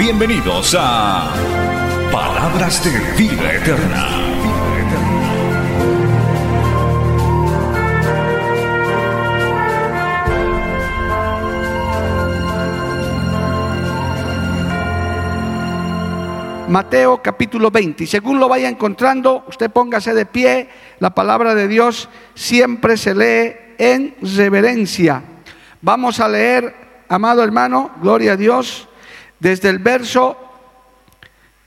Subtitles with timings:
[0.00, 1.30] Bienvenidos a
[2.10, 4.06] Palabras de Vida Eterna.
[16.66, 18.04] Mateo capítulo 20.
[18.04, 20.70] Y según lo vaya encontrando, usted póngase de pie.
[20.98, 25.22] La palabra de Dios siempre se lee en reverencia.
[25.82, 28.88] Vamos a leer, amado hermano, gloria a Dios,
[29.40, 30.36] desde el verso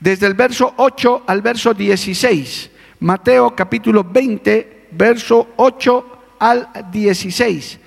[0.00, 2.70] desde el verso 8 al verso 16.
[3.00, 7.78] Mateo capítulo 20, verso 8 al 16.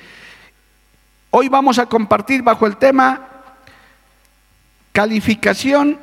[1.30, 3.28] Hoy vamos a compartir bajo el tema
[4.92, 6.00] calificación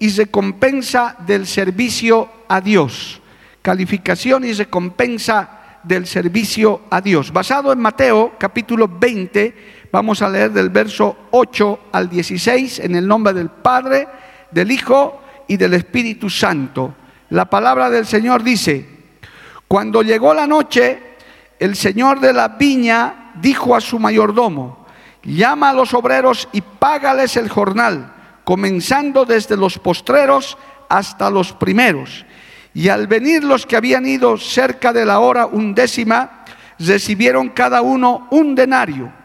[0.00, 3.20] y recompensa del servicio a Dios.
[3.62, 7.32] Calificación y recompensa del servicio a Dios.
[7.32, 13.06] Basado en Mateo capítulo 20, vamos a leer del verso 8 al 16 en el
[13.06, 14.08] nombre del Padre,
[14.50, 16.94] del Hijo y del Espíritu Santo.
[17.28, 18.88] La palabra del Señor dice,
[19.68, 21.16] cuando llegó la noche,
[21.58, 24.86] el Señor de la viña dijo a su mayordomo,
[25.22, 32.24] llama a los obreros y págales el jornal comenzando desde los postreros hasta los primeros.
[32.74, 36.44] Y al venir los que habían ido cerca de la hora undécima,
[36.78, 39.21] recibieron cada uno un denario.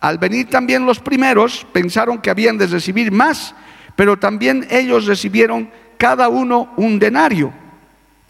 [0.00, 3.54] Al venir también los primeros, pensaron que habían de recibir más,
[3.96, 7.52] pero también ellos recibieron cada uno un denario.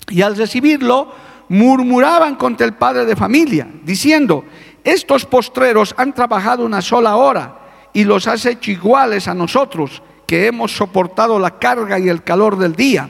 [0.08, 1.12] Y al recibirlo,
[1.48, 4.44] murmuraban contra el padre de familia, diciendo,
[4.84, 7.58] estos postreros han trabajado una sola hora
[7.92, 12.58] y los has hecho iguales a nosotros que hemos soportado la carga y el calor
[12.58, 13.08] del día.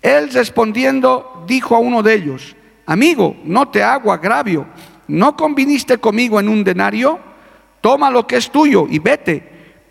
[0.00, 4.66] Él respondiendo dijo a uno de ellos, amigo, no te hago agravio,
[5.08, 7.31] ¿no conviniste conmigo en un denario?
[7.82, 9.42] Toma lo que es tuyo y vete,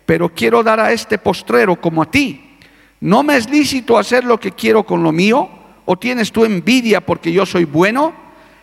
[0.06, 2.56] pero quiero dar a este postrero como a ti.
[3.00, 5.48] ¿No me es lícito hacer lo que quiero con lo mío?
[5.84, 8.14] ¿O tienes tú envidia porque yo soy bueno?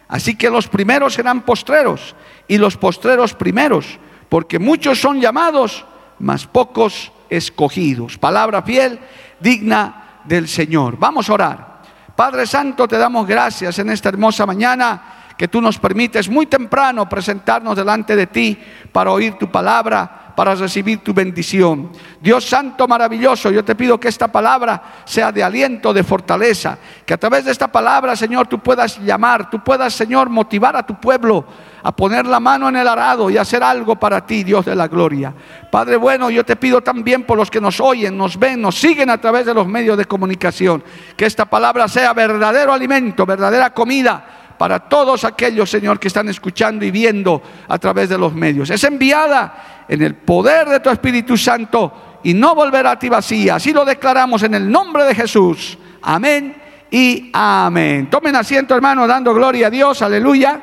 [0.07, 2.15] Así que los primeros serán postreros
[2.47, 5.85] y los postreros primeros, porque muchos son llamados,
[6.17, 8.17] mas pocos escogidos.
[8.17, 8.99] Palabra fiel,
[9.39, 10.97] digna del Señor.
[10.97, 11.81] Vamos a orar.
[12.15, 17.07] Padre Santo, te damos gracias en esta hermosa mañana que tú nos permites muy temprano
[17.07, 18.59] presentarnos delante de ti
[18.91, 21.91] para oír tu palabra para recibir tu bendición.
[22.21, 27.13] Dios Santo maravilloso, yo te pido que esta palabra sea de aliento, de fortaleza, que
[27.13, 30.95] a través de esta palabra, Señor, tú puedas llamar, tú puedas, Señor, motivar a tu
[30.95, 31.45] pueblo
[31.83, 34.87] a poner la mano en el arado y hacer algo para ti, Dios de la
[34.87, 35.33] gloria.
[35.71, 39.09] Padre bueno, yo te pido también por los que nos oyen, nos ven, nos siguen
[39.09, 40.83] a través de los medios de comunicación,
[41.15, 44.28] que esta palabra sea verdadero alimento, verdadera comida
[44.59, 48.69] para todos aquellos, Señor, que están escuchando y viendo a través de los medios.
[48.69, 53.55] Es enviada en el poder de tu Espíritu Santo y no volverá a ti vacía.
[53.55, 55.77] Así lo declaramos en el nombre de Jesús.
[56.01, 56.61] Amén
[56.91, 58.09] y amén.
[58.09, 60.01] Tomen asiento, hermano, dando gloria a Dios.
[60.01, 60.61] Aleluya.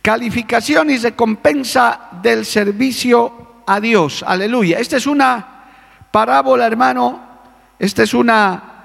[0.00, 4.24] Calificación y recompensa del servicio a Dios.
[4.24, 4.78] Aleluya.
[4.78, 5.64] Esta es una
[6.12, 7.22] parábola, hermano.
[7.76, 8.75] Esta es una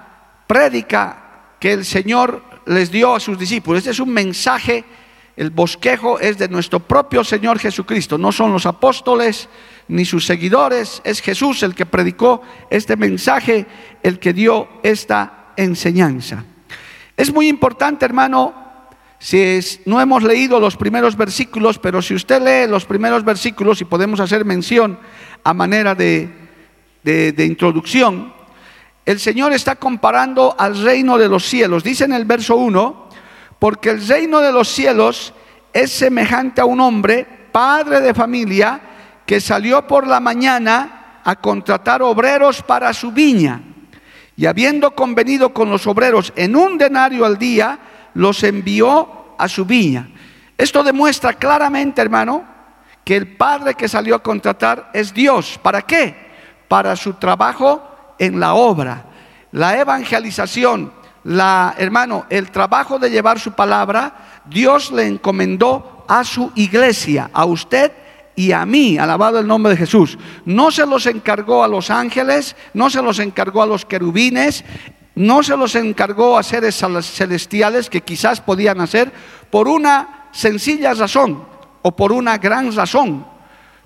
[0.51, 3.78] prédica que el Señor les dio a sus discípulos.
[3.78, 4.84] Este es un mensaje
[5.38, 9.47] el bosquejo es de nuestro propio Señor Jesucristo, no son los apóstoles
[9.88, 13.66] ni sus seguidores, es Jesús el que predicó este mensaje,
[14.03, 16.44] el que dio esta enseñanza.
[17.16, 18.53] Es muy importante, hermano,
[19.19, 23.85] si no hemos leído los primeros versículos, pero si usted lee los primeros versículos y
[23.85, 24.99] podemos hacer mención
[25.46, 26.29] a manera de,
[27.03, 28.41] de introducción,
[29.05, 31.83] el Señor está comparando al reino de los cielos.
[31.83, 33.09] Dice en el verso 1,
[33.57, 35.33] porque el reino de los cielos
[35.73, 38.81] es semejante a un hombre, padre de familia,
[39.25, 43.61] que salió por la mañana a contratar obreros para su viña.
[44.35, 47.79] Y habiendo convenido con los obreros en un denario al día,
[48.13, 50.09] los envió a su viña.
[50.57, 52.45] Esto demuestra claramente, hermano,
[53.03, 55.59] que el padre que salió a contratar es Dios.
[55.61, 56.15] ¿Para qué?
[56.67, 57.91] Para su trabajo
[58.22, 59.03] en la obra.
[59.52, 66.52] La evangelización, la, hermano, el trabajo de llevar su palabra, Dios le encomendó a su
[66.53, 67.91] iglesia, a usted
[68.35, 70.20] y a mí, alabado el nombre de Jesús.
[70.46, 74.64] No se los encargó a los ángeles, no se los encargó a los querubines,
[75.16, 79.12] no se los encargó a seres celestiales que quizás podían hacer
[79.50, 81.44] por una sencilla razón
[81.82, 83.30] o por una gran razón.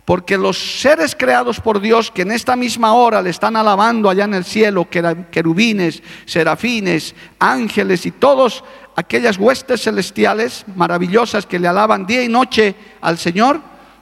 [0.05, 4.25] Porque los seres creados por Dios que en esta misma hora le están alabando allá
[4.25, 4.87] en el cielo,
[5.31, 8.63] querubines, serafines, ángeles y todos
[8.95, 13.59] aquellas huestes celestiales maravillosas que le alaban día y noche al Señor,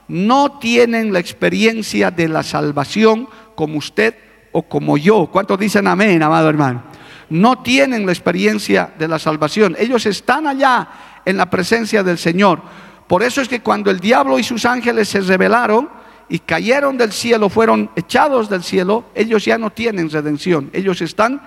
[0.08, 4.14] no tienen la experiencia de la salvación como usted
[4.52, 5.28] o como yo.
[5.32, 6.82] ¿Cuántos dicen amén, amado hermano?
[7.30, 9.74] No tienen la experiencia de la salvación.
[9.78, 10.88] Ellos están allá
[11.24, 12.60] en la presencia del Señor.
[13.06, 15.88] Por eso es que cuando el diablo y sus ángeles se rebelaron
[16.28, 20.70] y cayeron del cielo, fueron echados del cielo, ellos ya no tienen redención.
[20.72, 21.40] Ellos están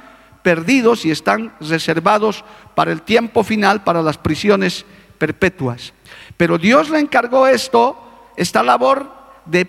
[0.44, 2.45] perdidos y están reservados
[2.75, 4.86] para el tiempo final, para las prisiones
[5.18, 5.94] perpetuas.
[6.38, 7.98] Pero Dios le encargó esto
[8.38, 9.12] esta labor
[9.45, 9.68] de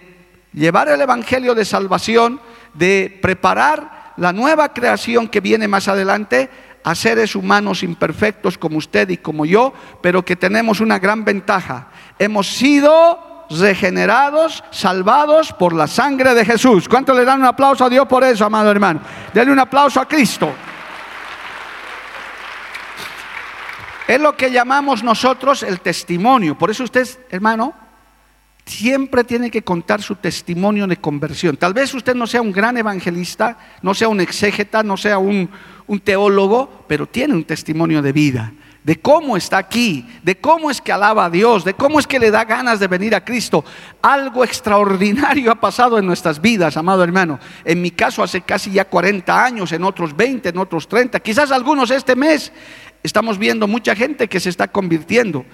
[0.52, 2.40] llevar el Evangelio de salvación,
[2.74, 6.50] de preparar la nueva creación que viene más adelante
[6.84, 9.72] a seres humanos imperfectos como usted y como yo,
[10.02, 11.88] pero que tenemos una gran ventaja.
[12.18, 16.88] Hemos sido regenerados, salvados por la sangre de Jesús.
[16.88, 19.00] ¿Cuánto le dan un aplauso a Dios por eso, amado hermano?
[19.32, 20.52] Denle un aplauso a Cristo.
[24.06, 26.56] Es lo que llamamos nosotros el testimonio.
[26.56, 27.74] Por eso usted, hermano,
[28.64, 31.56] siempre tiene que contar su testimonio de conversión.
[31.56, 35.50] Tal vez usted no sea un gran evangelista, no sea un exégeta, no sea un,
[36.00, 38.52] teólogo, pero tiene un testimonio de vida,
[38.84, 42.18] de cómo está aquí, de cómo es que alaba a Dios, de cómo es que
[42.18, 43.64] le da ganas de venir a Cristo.
[44.02, 47.40] Algo extraordinario ha pasado en nuestras vidas, amado hermano.
[47.64, 51.50] En mi caso hace casi ya 40 años, en otros 20, en otros 30, quizás
[51.50, 52.52] algunos este mes.
[53.02, 55.44] Estamos viendo mucha gente que se está convirtiendo.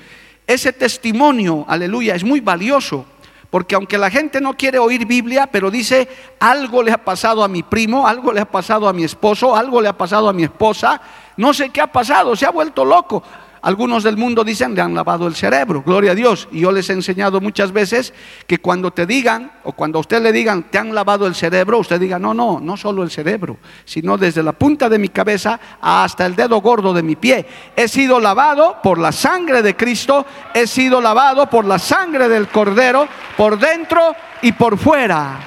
[0.46, 3.06] Ese testimonio, aleluya, es muy valioso.
[3.54, 6.08] Porque aunque la gente no quiere oír Biblia, pero dice,
[6.40, 9.80] algo le ha pasado a mi primo, algo le ha pasado a mi esposo, algo
[9.80, 11.00] le ha pasado a mi esposa,
[11.36, 13.22] no sé qué ha pasado, se ha vuelto loco.
[13.64, 16.48] Algunos del mundo dicen, le han lavado el cerebro, gloria a Dios.
[16.52, 18.12] Y yo les he enseñado muchas veces
[18.46, 21.78] que cuando te digan, o cuando a usted le digan, te han lavado el cerebro,
[21.78, 23.56] usted diga, no, no, no solo el cerebro,
[23.86, 27.46] sino desde la punta de mi cabeza hasta el dedo gordo de mi pie.
[27.74, 32.48] He sido lavado por la sangre de Cristo, he sido lavado por la sangre del
[32.48, 35.38] Cordero, por dentro y por fuera.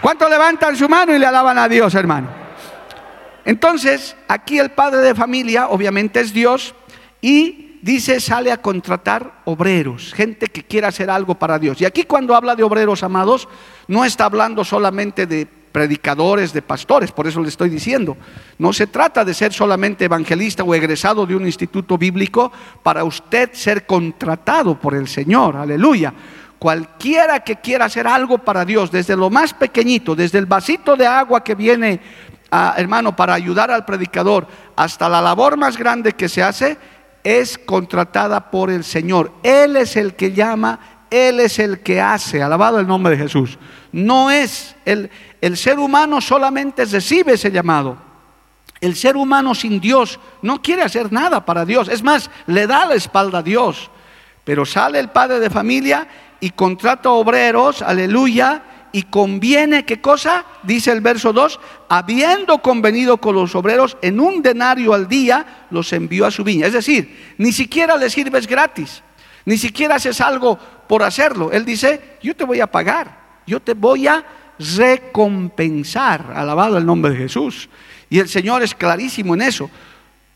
[0.00, 2.28] ¿Cuántos levantan su mano y le alaban a Dios, hermano?
[3.44, 6.74] Entonces, aquí el padre de familia, obviamente es Dios,
[7.20, 11.80] y dice, sale a contratar obreros, gente que quiera hacer algo para Dios.
[11.80, 13.48] Y aquí cuando habla de obreros amados,
[13.88, 15.46] no está hablando solamente de
[15.76, 18.16] predicadores, de pastores, por eso le estoy diciendo.
[18.56, 22.50] No se trata de ser solamente evangelista o egresado de un instituto bíblico
[22.82, 26.14] para usted ser contratado por el Señor, aleluya.
[26.58, 31.06] Cualquiera que quiera hacer algo para Dios, desde lo más pequeñito, desde el vasito de
[31.06, 32.00] agua que viene,
[32.50, 34.46] ah, hermano, para ayudar al predicador,
[34.76, 36.78] hasta la labor más grande que se hace,
[37.26, 39.32] es contratada por el Señor.
[39.42, 40.78] Él es el que llama,
[41.10, 42.40] Él es el que hace.
[42.40, 43.58] Alabado el nombre de Jesús.
[43.90, 47.96] No es el, el ser humano solamente recibe ese llamado.
[48.80, 51.88] El ser humano sin Dios no quiere hacer nada para Dios.
[51.88, 53.90] Es más, le da la espalda a Dios.
[54.44, 56.06] Pero sale el padre de familia
[56.38, 58.62] y contrata obreros, aleluya,
[58.96, 60.46] y conviene, ¿qué cosa?
[60.62, 65.92] Dice el verso 2, habiendo convenido con los obreros en un denario al día, los
[65.92, 66.66] envió a su viña.
[66.66, 69.02] Es decir, ni siquiera le sirves gratis,
[69.44, 71.52] ni siquiera haces algo por hacerlo.
[71.52, 74.24] Él dice, yo te voy a pagar, yo te voy a
[74.58, 76.32] recompensar.
[76.34, 77.68] Alabado el nombre de Jesús.
[78.08, 79.70] Y el Señor es clarísimo en eso.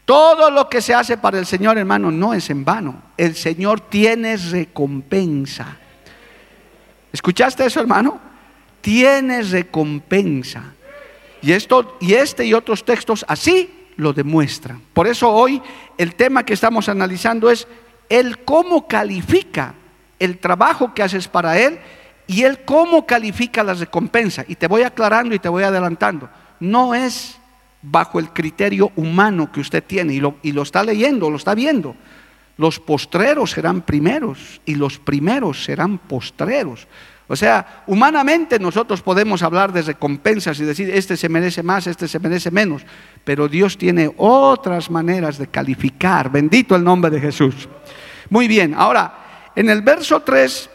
[0.04, 3.04] Todo lo que se hace para el Señor, hermano, no es en vano.
[3.16, 5.78] El Señor tiene recompensa.
[7.10, 8.28] ¿Escuchaste eso, hermano?
[8.80, 10.74] Tienes recompensa.
[11.42, 14.82] Y, esto, y este y otros textos así lo demuestran.
[14.92, 15.62] Por eso hoy
[15.98, 17.66] el tema que estamos analizando es
[18.08, 19.74] el cómo califica
[20.18, 21.78] el trabajo que haces para Él
[22.26, 24.44] y Él cómo califica la recompensa.
[24.46, 26.28] Y te voy aclarando y te voy adelantando.
[26.60, 27.38] No es
[27.82, 31.54] bajo el criterio humano que usted tiene y lo, y lo está leyendo, lo está
[31.54, 31.96] viendo.
[32.56, 36.86] Los postreros serán primeros y los primeros serán postreros.
[37.32, 42.08] O sea, humanamente nosotros podemos hablar de recompensas y decir, este se merece más, este
[42.08, 42.82] se merece menos,
[43.22, 46.28] pero Dios tiene otras maneras de calificar.
[46.32, 47.68] Bendito el nombre de Jesús.
[48.30, 50.70] Muy bien, ahora, en el verso 3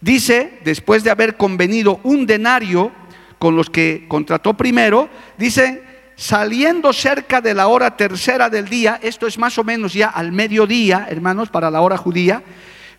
[0.00, 2.90] dice, después de haber convenido un denario
[3.38, 5.82] con los que contrató primero, dice,
[6.16, 10.32] saliendo cerca de la hora tercera del día, esto es más o menos ya al
[10.32, 12.42] mediodía, hermanos, para la hora judía,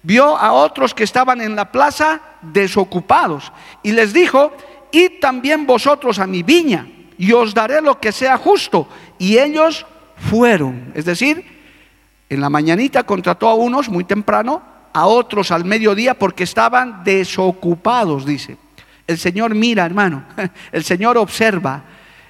[0.04, 4.52] vio a otros que estaban en la plaza desocupados y les dijo,
[4.92, 8.88] id también vosotros a mi viña y os daré lo que sea justo.
[9.18, 9.86] Y ellos
[10.30, 11.46] fueron, es decir,
[12.30, 14.62] en la mañanita contrató a unos muy temprano,
[14.94, 18.58] a otros al mediodía porque estaban desocupados, dice.
[19.08, 20.24] El Señor mira, hermano,
[20.72, 21.84] el Señor observa,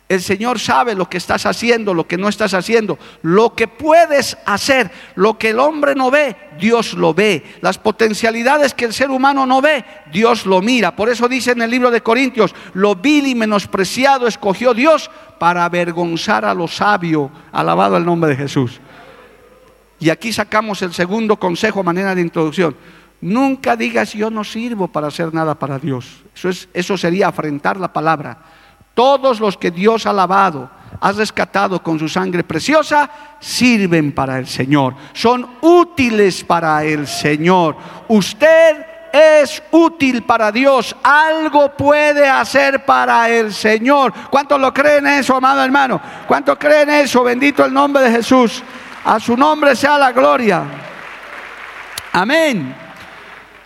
[0.10, 4.38] el Señor sabe lo que estás haciendo, lo que no estás haciendo, lo que puedes
[4.46, 7.44] hacer, lo que el hombre no ve, Dios lo ve.
[7.62, 10.96] Las potencialidades que el ser humano no ve, Dios lo mira.
[10.96, 15.66] Por eso dice en el libro de Corintios, lo vil y menospreciado escogió Dios para
[15.66, 17.32] avergonzar a lo sabio.
[17.52, 18.82] Alabado el nombre de Jesús.
[20.00, 22.76] Y aquí sacamos el segundo consejo a manera de introducción.
[23.22, 26.24] Nunca digas yo no sirvo para hacer nada para Dios.
[26.36, 28.38] Eso, es, eso sería afrentar la palabra.
[28.94, 30.70] Todos los que Dios ha lavado,
[31.00, 33.10] ha rescatado con su sangre preciosa,
[33.40, 34.96] sirven para el Señor.
[35.14, 37.76] Son útiles para el Señor.
[38.08, 40.96] Usted es útil para Dios.
[41.04, 44.14] Algo puede hacer para el Señor.
[44.30, 46.02] ¿Cuántos lo creen eso, amado hermano?
[46.28, 47.24] ¿Cuántos creen eso?
[47.24, 48.64] Bendito el nombre de Jesús.
[49.06, 50.64] A su nombre sea la gloria.
[52.12, 52.76] Amén.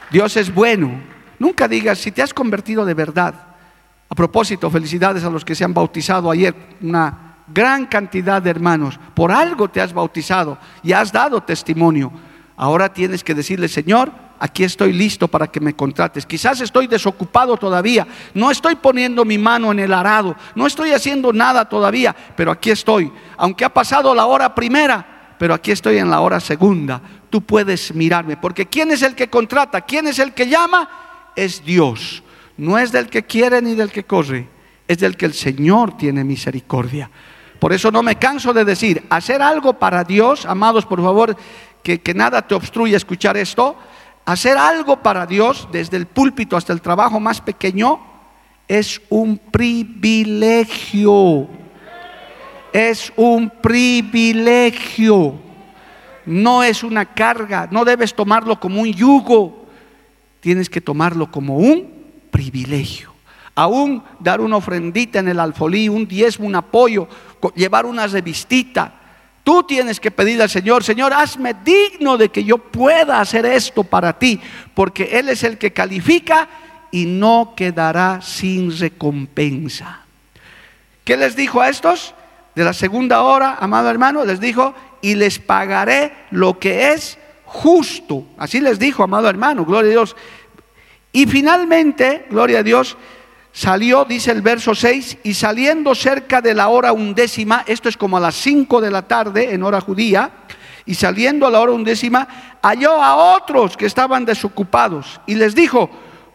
[0.09, 1.01] Dios es bueno.
[1.39, 3.46] Nunca digas, si te has convertido de verdad,
[4.09, 8.99] a propósito, felicidades a los que se han bautizado ayer, una gran cantidad de hermanos.
[9.13, 12.11] Por algo te has bautizado y has dado testimonio.
[12.55, 16.25] Ahora tienes que decirle, Señor, aquí estoy listo para que me contrates.
[16.25, 21.33] Quizás estoy desocupado todavía, no estoy poniendo mi mano en el arado, no estoy haciendo
[21.33, 23.11] nada todavía, pero aquí estoy.
[23.35, 27.01] Aunque ha pasado la hora primera, pero aquí estoy en la hora segunda.
[27.29, 29.81] Tú puedes mirarme, porque ¿quién es el que contrata?
[29.81, 30.89] ¿Quién es el que llama?
[31.35, 32.23] Es Dios
[32.57, 34.47] no es del que quiere ni del que corre,
[34.87, 37.09] es del que el Señor tiene misericordia.
[37.59, 41.35] Por eso no me canso de decir, hacer algo para Dios, amados, por favor,
[41.83, 43.75] que, que nada te obstruya escuchar esto,
[44.25, 47.99] hacer algo para Dios, desde el púlpito hasta el trabajo más pequeño,
[48.67, 50.67] es un privilegio.
[52.73, 55.35] Es un privilegio.
[56.25, 59.65] No es una carga, no debes tomarlo como un yugo,
[60.41, 61.96] tienes que tomarlo como un
[62.37, 63.11] privilegio.
[63.55, 67.07] Aún dar una ofrendita en el alfolí, un diezmo, un apoyo,
[67.55, 68.93] llevar una revistita.
[69.43, 73.83] Tú tienes que pedirle al Señor, Señor, hazme digno de que yo pueda hacer esto
[73.83, 74.39] para ti,
[74.75, 76.47] porque Él es el que califica
[76.91, 80.01] y no quedará sin recompensa.
[81.03, 82.13] ¿Qué les dijo a estos?
[82.53, 88.25] De la segunda hora, amado hermano, les dijo, y les pagaré lo que es justo.
[88.37, 90.15] Así les dijo, amado hermano, gloria a Dios.
[91.11, 92.97] Y finalmente, gloria a Dios,
[93.51, 98.17] salió, dice el verso 6, y saliendo cerca de la hora undécima, esto es como
[98.17, 100.31] a las 5 de la tarde en hora judía,
[100.85, 102.27] y saliendo a la hora undécima,
[102.61, 105.89] halló a otros que estaban desocupados y les dijo,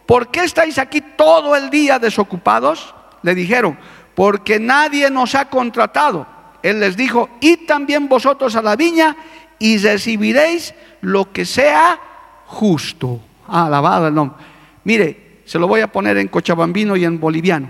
[0.05, 2.93] ¿por qué estáis aquí todo el día desocupados?
[3.23, 3.77] Le dijeron,
[4.15, 6.27] porque nadie nos ha contratado.
[6.61, 9.17] Él les dijo, id también vosotros a la viña
[9.57, 11.99] y recibiréis lo que sea
[12.45, 13.19] justo.
[13.47, 14.52] Alabado el nombre.
[14.83, 17.69] Mire, se lo voy a poner en cochabambino y en boliviano.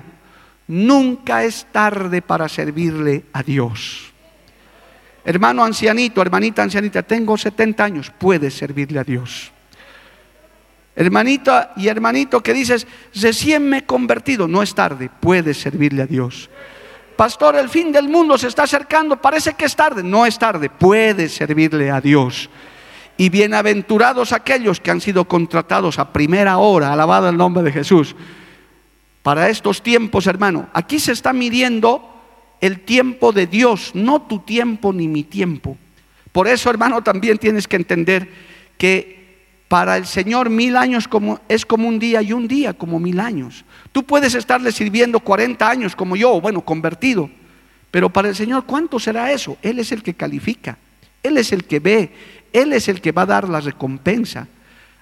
[0.67, 4.13] Nunca es tarde para servirle a Dios.
[5.25, 9.51] Hermano ancianito, hermanita ancianita, tengo 70 años, puedes servirle a Dios.
[10.95, 16.07] Hermanita y hermanito que dices, recién me he convertido, no es tarde, puedes servirle a
[16.07, 16.49] Dios.
[17.15, 20.69] Pastor, el fin del mundo se está acercando, parece que es tarde, no es tarde,
[20.69, 22.49] puedes servirle a Dios.
[23.17, 28.15] Y bienaventurados aquellos que han sido contratados a primera hora, alabado el nombre de Jesús.
[29.21, 32.09] Para estos tiempos, hermano, aquí se está midiendo
[32.59, 35.77] el tiempo de Dios, no tu tiempo ni mi tiempo.
[36.31, 38.27] Por eso, hermano, también tienes que entender
[38.77, 39.23] que
[39.67, 43.19] para el Señor mil años como, es como un día y un día como mil
[43.19, 43.65] años.
[43.91, 47.29] Tú puedes estarle sirviendo 40 años como yo, bueno, convertido.
[47.91, 49.57] Pero para el Señor, ¿cuánto será eso?
[49.61, 50.77] Él es el que califica,
[51.21, 52.11] Él es el que ve,
[52.53, 54.47] él es el que va a dar la recompensa.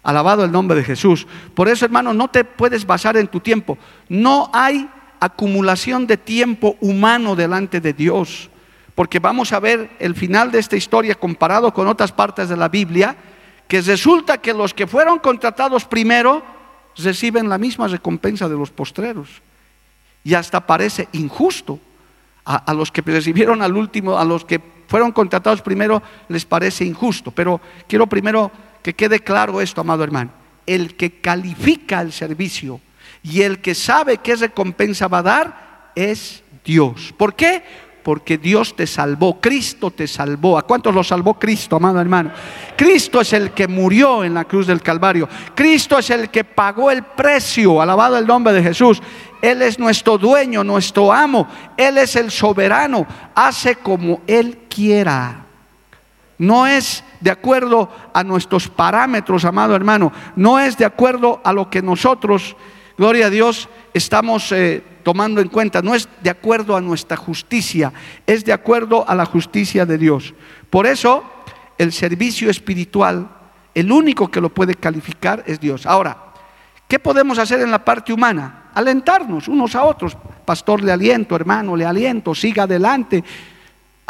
[0.01, 1.27] Alabado el nombre de Jesús.
[1.53, 3.77] Por eso, hermano, no te puedes basar en tu tiempo.
[4.09, 4.89] No hay
[5.19, 8.49] acumulación de tiempo humano delante de Dios.
[8.95, 12.67] Porque vamos a ver el final de esta historia comparado con otras partes de la
[12.67, 13.15] Biblia,
[13.67, 16.43] que resulta que los que fueron contratados primero
[16.97, 19.29] reciben la misma recompensa de los postreros.
[20.23, 21.79] Y hasta parece injusto
[22.43, 24.59] a, a los que recibieron al último, a los que
[24.91, 27.31] fueron contratados primero, les parece injusto.
[27.31, 28.51] Pero quiero primero
[28.83, 30.31] que quede claro esto, amado hermano.
[30.65, 32.81] El que califica el servicio
[33.23, 37.13] y el que sabe qué recompensa va a dar es Dios.
[37.15, 37.63] ¿Por qué?
[38.03, 40.57] Porque Dios te salvó, Cristo te salvó.
[40.57, 42.33] ¿A cuántos lo salvó Cristo, amado hermano?
[42.75, 45.29] Cristo es el que murió en la cruz del Calvario.
[45.55, 49.01] Cristo es el que pagó el precio, alabado el nombre de Jesús.
[49.41, 51.47] Él es nuestro dueño, nuestro amo.
[51.75, 53.07] Él es el soberano.
[53.33, 55.45] Hace como Él quiera.
[56.37, 60.11] No es de acuerdo a nuestros parámetros, amado hermano.
[60.35, 62.55] No es de acuerdo a lo que nosotros,
[62.97, 65.81] gloria a Dios, estamos eh, tomando en cuenta.
[65.81, 67.93] No es de acuerdo a nuestra justicia.
[68.25, 70.33] Es de acuerdo a la justicia de Dios.
[70.69, 71.23] Por eso,
[71.77, 73.29] el servicio espiritual,
[73.73, 75.85] el único que lo puede calificar es Dios.
[75.85, 76.17] Ahora,
[76.87, 78.60] ¿qué podemos hacer en la parte humana?
[78.73, 80.17] Alentarnos unos a otros.
[80.45, 83.23] Pastor, le aliento, hermano, le aliento, siga adelante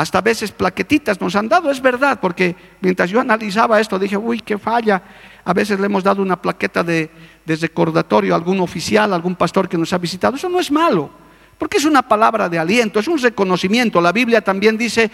[0.02, 4.18] hasta a veces plaquetitas nos han dado, es verdad, porque mientras yo analizaba esto dije,
[4.18, 5.00] uy, qué falla.
[5.46, 7.12] A veces le hemos dado una plaqueta de,
[7.46, 10.38] recordatorio a algún oficial, a algún pastor que nos ha visitado.
[10.38, 11.12] Eso no es malo,
[11.56, 14.02] porque es una palabra de aliento, es un reconocimiento.
[14.02, 15.12] La Biblia también dice,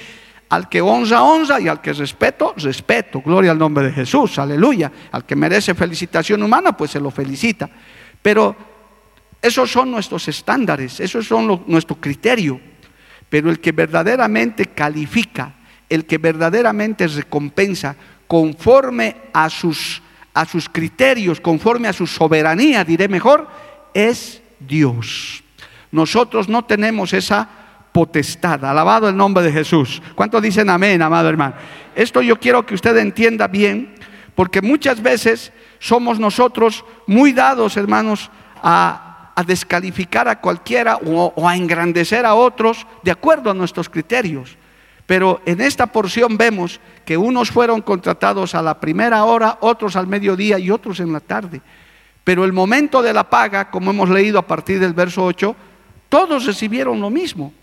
[0.47, 3.21] al que honra, honra, y al que respeto, respeto.
[3.21, 4.89] Gloria al nombre de Jesús, aleluya.
[5.11, 7.69] Al que merece felicitación humana, pues se lo felicita.
[8.21, 8.55] Pero
[9.41, 12.59] esos son nuestros estándares, esos son nuestro criterio.
[13.29, 15.53] Pero el que verdaderamente califica,
[15.89, 20.01] el que verdaderamente recompensa conforme a sus,
[20.33, 23.47] a sus criterios, conforme a su soberanía, diré mejor,
[23.93, 25.43] es Dios.
[25.91, 27.47] Nosotros no tenemos esa
[27.91, 28.63] potestad.
[28.65, 30.01] Alabado el nombre de Jesús.
[30.15, 31.55] ¿Cuántos dicen amén, amado hermano?
[31.95, 33.95] Esto yo quiero que usted entienda bien,
[34.35, 38.29] porque muchas veces somos nosotros muy dados, hermanos,
[38.61, 39.06] a
[39.37, 44.57] a descalificar a cualquiera o, a engrandecer a otros de acuerdo a nuestros criterios.
[45.05, 50.07] Pero en esta porción vemos que unos fueron contratados a la primera hora, otros al
[50.07, 51.61] mediodía y otros en la tarde.
[52.23, 55.55] Pero el momento de la paga, como hemos leído a partir del verso 8,
[56.09, 57.53] todos recibieron lo mismo.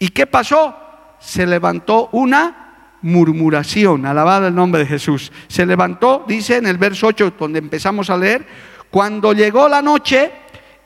[0.00, 0.76] ¿Y qué pasó?
[1.20, 5.30] Se levantó una murmuración, alabado el nombre de Jesús.
[5.46, 8.44] Se levantó, dice en el verso 8, donde empezamos a leer,
[8.90, 10.32] cuando llegó la noche,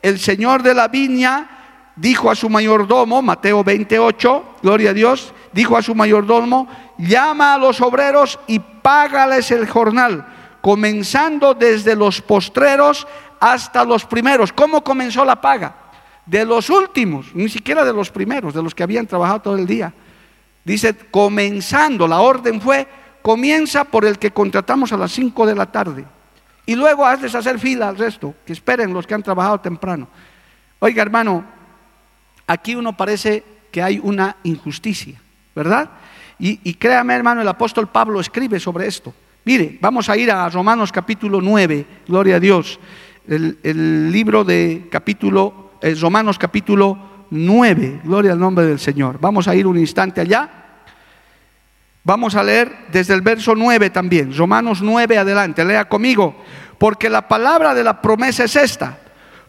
[0.02, 1.60] el señor de la viña
[1.96, 7.58] dijo a su mayordomo, Mateo 28, gloria a Dios, dijo a su mayordomo, llama a
[7.58, 10.26] los obreros y págales el jornal,
[10.60, 13.06] comenzando desde los postreros
[13.38, 14.52] hasta los primeros.
[14.52, 15.74] ¿Cómo comenzó la paga?
[16.24, 19.66] De los últimos, ni siquiera de los primeros, de los que habían trabajado todo el
[19.66, 19.92] día.
[20.64, 22.86] Dice, comenzando, la orden fue,
[23.22, 26.04] comienza por el que contratamos a las 5 de la tarde.
[26.70, 30.06] Y luego hazles hacer fila al resto, que esperen los que han trabajado temprano.
[30.78, 31.44] Oiga, hermano,
[32.46, 35.20] aquí uno parece que hay una injusticia,
[35.52, 35.90] ¿verdad?
[36.38, 39.12] Y, créame, hermano, el apóstol Pablo escribe sobre esto.
[39.44, 42.78] Mire, vamos a ir a Romanos capítulo 9, gloria a Dios.
[43.26, 49.18] El, libro de capítulo, eh, Romanos capítulo 9, gloria al nombre del Señor.
[49.20, 50.59] Vamos a ir un instante allá.
[52.02, 56.34] Vamos a leer desde el verso 9 también, Romanos 9 adelante, lea conmigo,
[56.78, 58.98] porque la palabra de la promesa es esta,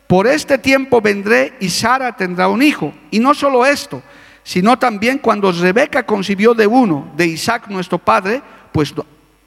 [0.06, 2.94] por este tiempo vendré y Sara tendrá un hijo.
[3.12, 4.04] Y no solo esto,
[4.44, 8.42] sino también cuando Rebeca concibió de uno, de Isaac nuestro padre,
[8.74, 8.94] pues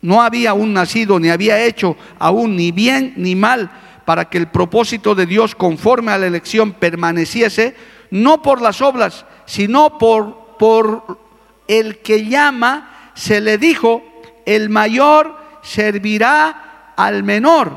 [0.01, 3.71] no, había aún nacido, ni había hecho aún ni bien ni mal,
[4.07, 7.77] para que el propósito de Dios conforme a la elección permaneciese,
[8.11, 11.19] no por las obras, sino por, por
[11.69, 14.03] el que llama se le dijo,
[14.47, 17.73] el mayor servirá al menor,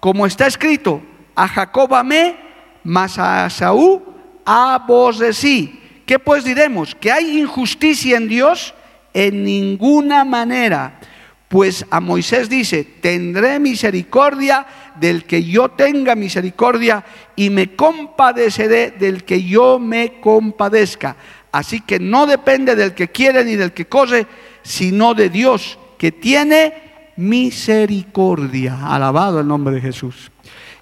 [0.00, 1.02] como está escrito,
[1.34, 2.36] a Jacob amé,
[2.84, 4.02] mas a Saúl
[4.44, 5.80] aborrecí.
[6.06, 6.94] ¿Qué pues diremos?
[6.94, 8.74] ¿Que hay injusticia en Dios?
[9.14, 11.00] En ninguna manera.
[11.48, 17.04] Pues a Moisés dice, tendré misericordia del que yo tenga misericordia
[17.36, 21.16] y me compadeceré del que yo me compadezca.
[21.52, 24.26] Así que no depende del que quiere ni del que corre,
[24.64, 26.74] sino de Dios que tiene
[27.16, 28.88] misericordia.
[28.88, 30.32] Alabado el nombre de Jesús.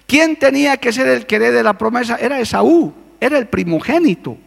[0.07, 2.15] ¿Quién tenía que ser el que de la promesa?
[2.15, 4.37] Era Esaú, era el primogénito.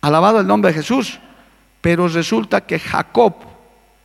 [0.00, 1.20] Alabado el nombre de Jesús.
[1.80, 3.34] Pero resulta que Jacob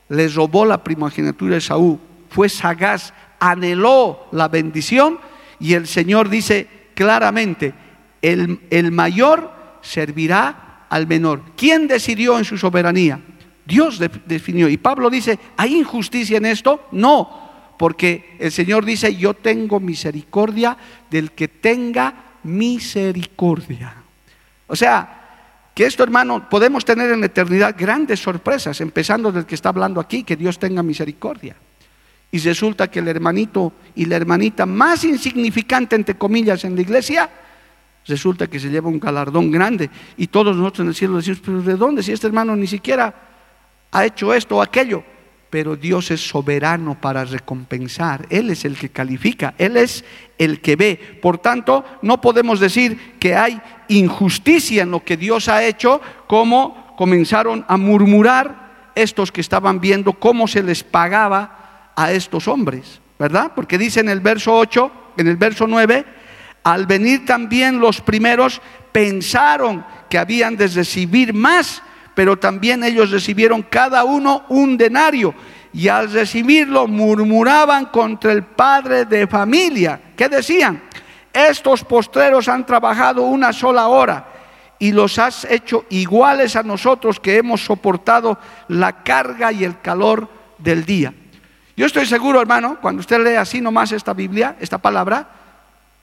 [0.10, 2.00] le robó la primogenitura a Esaú.
[2.30, 5.18] Fue sagaz, anheló la bendición
[5.60, 7.74] y el Señor dice claramente,
[8.22, 9.52] el, el mayor
[9.82, 11.42] servirá al menor.
[11.56, 13.20] ¿Quién decidió en su soberanía?
[13.70, 14.68] Dios definió.
[14.68, 16.88] Y Pablo dice, ¿hay injusticia en esto?
[16.92, 20.76] No, porque el Señor dice, yo tengo misericordia
[21.10, 23.94] del que tenga misericordia.
[24.68, 29.56] O sea, que esto, hermano, podemos tener en la eternidad grandes sorpresas, empezando del que
[29.56, 31.56] está hablando aquí, que Dios tenga misericordia.
[32.32, 37.30] Y resulta que el hermanito y la hermanita más insignificante, entre comillas, en la iglesia,
[38.08, 41.62] resulta que se lleva un galardón grande y todos nosotros en el cielo decimos, pero
[41.62, 42.02] ¿de dónde?
[42.02, 43.29] Si este hermano ni siquiera
[43.92, 45.04] ha hecho esto o aquello.
[45.50, 48.28] Pero Dios es soberano para recompensar.
[48.30, 50.06] Él es el que califica, Él es
[50.38, 51.20] el que ve.
[51.22, 56.96] Por tanto, no podemos decir que hay injusticia en lo que Dios ha hecho, como
[56.96, 63.54] comenzaron a murmurar estos que estaban viendo cómo se les pagaba a estos hombres, ¿verdad?
[63.56, 66.06] Porque dice en el verso 8, en el verso 9,
[66.64, 71.82] al venir también los primeros pensaron que habían de recibir más,
[72.20, 75.34] pero también ellos recibieron cada uno un denario
[75.72, 80.02] y al recibirlo murmuraban contra el padre de familia.
[80.18, 80.84] ¿Qué decían?
[81.32, 84.28] Estos postreros han trabajado una sola hora
[84.78, 90.28] y los has hecho iguales a nosotros que hemos soportado la carga y el calor
[90.58, 91.14] del día.
[91.78, 95.26] Yo estoy seguro, hermano, cuando usted lee así nomás esta Biblia, esta palabra,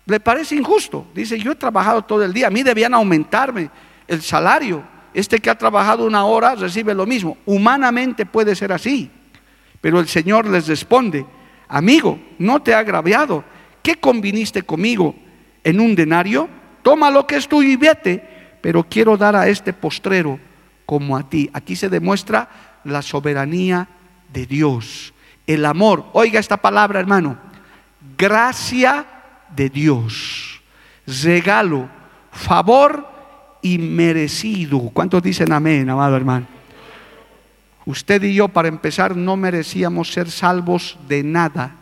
[0.07, 1.09] le parece injusto.
[1.14, 3.68] Dice, yo he trabajado todo el día, a mí debían aumentarme
[4.09, 4.95] el salario.
[5.16, 7.38] Este que ha trabajado una hora recibe lo mismo.
[7.46, 9.11] Humanamente puede ser así.
[9.81, 11.24] Pero el Señor les responde,
[11.68, 13.42] amigo, no te ha agraviado.
[13.83, 15.14] ¿Qué conviniste conmigo
[15.64, 16.50] en un denario?
[16.83, 20.38] Toma lo que es tuyo y vete, pero quiero dar a este postrero
[20.85, 21.48] como a ti.
[21.55, 23.88] Aquí se demuestra la soberanía
[24.31, 25.14] de Dios,
[25.46, 26.11] el amor.
[26.12, 27.38] Oiga esta palabra, hermano.
[28.18, 29.07] Gracia
[29.48, 30.61] de Dios.
[31.07, 31.88] Regalo,
[32.31, 33.15] favor
[33.62, 34.79] y merecido.
[34.92, 36.47] ¿Cuántos dicen amén, amado hermano?
[37.87, 41.77] Usted y yo, para empezar, no merecíamos ser salvos de nada.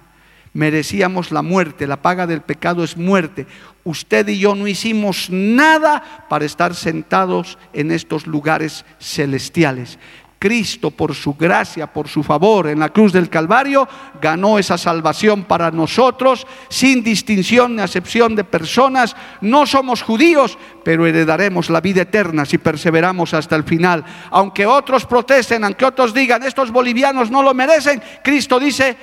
[0.53, 3.47] Merecíamos la muerte, la paga del pecado es muerte.
[3.83, 9.99] Usted y yo no hicimos nada para estar sentados en estos lugares celestiales.
[10.45, 13.89] Cristo, por su gracia, por su favor en la cruz del Calvario,
[14.21, 19.17] ganó esa salvación para nosotros, sin distinción ni acepción de personas.
[19.41, 24.05] No somos judíos, pero heredaremos la vida eterna si perseveramos hasta el final.
[24.31, 28.99] Aunque otros protesten, aunque otros digan, estos bolivianos no lo merecen, Cristo dice,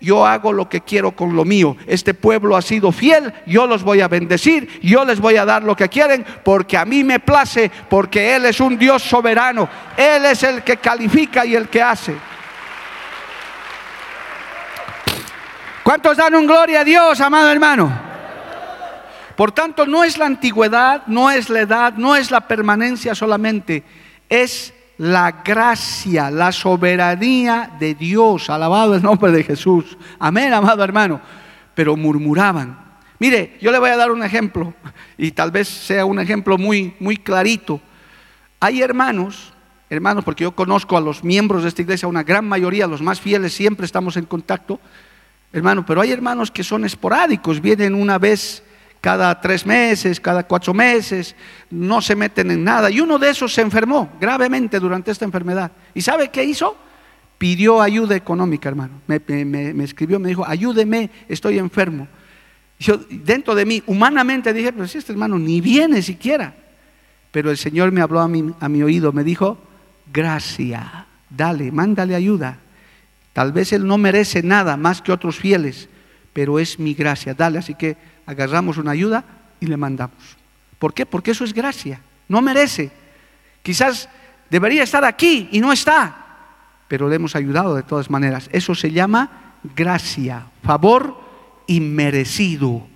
[0.00, 1.76] yo hago lo que quiero con lo mío.
[1.86, 5.62] Este pueblo ha sido fiel, yo los voy a bendecir, yo les voy a dar
[5.62, 10.26] lo que quieren, porque a mí me place, porque Él es un Dios soberano, Él
[10.26, 12.14] es el que califica y el que hace.
[15.82, 18.14] ¿Cuántos dan un gloria a Dios, amado hermano?
[19.36, 23.82] Por tanto, no es la antigüedad, no es la edad, no es la permanencia solamente,
[24.28, 28.50] es la gracia, la soberanía de Dios.
[28.50, 29.96] Alabado el nombre de Jesús.
[30.18, 31.20] Amén, amado hermano.
[31.74, 32.78] Pero murmuraban.
[33.18, 34.74] Mire, yo le voy a dar un ejemplo
[35.16, 37.80] y tal vez sea un ejemplo muy muy clarito.
[38.60, 39.52] Hay hermanos,
[39.90, 43.20] hermanos, porque yo conozco a los miembros de esta iglesia, una gran mayoría, los más
[43.20, 44.80] fieles, siempre estamos en contacto,
[45.52, 48.62] hermano, pero hay hermanos que son esporádicos, vienen una vez
[49.04, 51.36] cada tres meses, cada cuatro meses,
[51.68, 52.90] no se meten en nada.
[52.90, 55.70] Y uno de esos se enfermó gravemente durante esta enfermedad.
[55.92, 56.74] ¿Y sabe qué hizo?
[57.36, 59.02] Pidió ayuda económica, hermano.
[59.06, 62.08] Me, escribió, me dijo, ayúdeme, estoy enfermo.
[62.78, 66.54] Yo dentro de mí, humanamente dije, pero si este hermano ni viene siquiera.
[67.30, 69.58] Pero el Señor me habló a mi, a mi oído, me dijo,
[70.10, 72.56] gracia, dale, mándale ayuda.
[73.34, 75.90] Tal vez Él no merece nada más que otros fieles,
[76.32, 77.58] pero es mi gracia, dale.
[77.58, 79.24] Así que agarramos una ayuda
[79.60, 80.16] y le mandamos.
[80.78, 81.06] ¿Por qué?
[81.06, 82.00] Porque eso es gracia.
[82.28, 82.90] No merece.
[83.62, 84.08] Quizás
[84.50, 86.14] debería estar aquí y no está,
[86.88, 88.48] pero le hemos ayudado de todas maneras.
[88.52, 91.18] Eso se llama gracia, favor
[91.66, 92.86] inmerecido.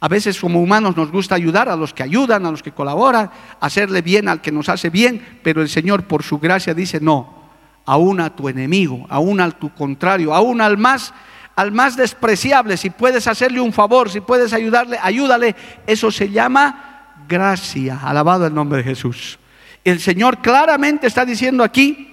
[0.00, 3.30] A veces como humanos nos gusta ayudar a los que ayudan, a los que colaboran,
[3.60, 7.44] hacerle bien al que nos hace bien, pero el Señor por su gracia dice, no,
[7.86, 11.14] aún a tu enemigo, aún al tu contrario, aún al más
[11.56, 15.54] al más despreciable, si puedes hacerle un favor, si puedes ayudarle, ayúdale.
[15.86, 18.00] Eso se llama gracia.
[18.02, 19.38] Alabado el nombre de Jesús.
[19.84, 22.10] El Señor claramente está diciendo aquí,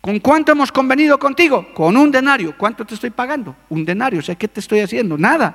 [0.00, 1.72] ¿con cuánto hemos convenido contigo?
[1.74, 2.54] Con un denario.
[2.56, 3.54] ¿Cuánto te estoy pagando?
[3.68, 4.20] Un denario.
[4.20, 5.16] O sea, ¿qué te estoy haciendo?
[5.16, 5.54] Nada.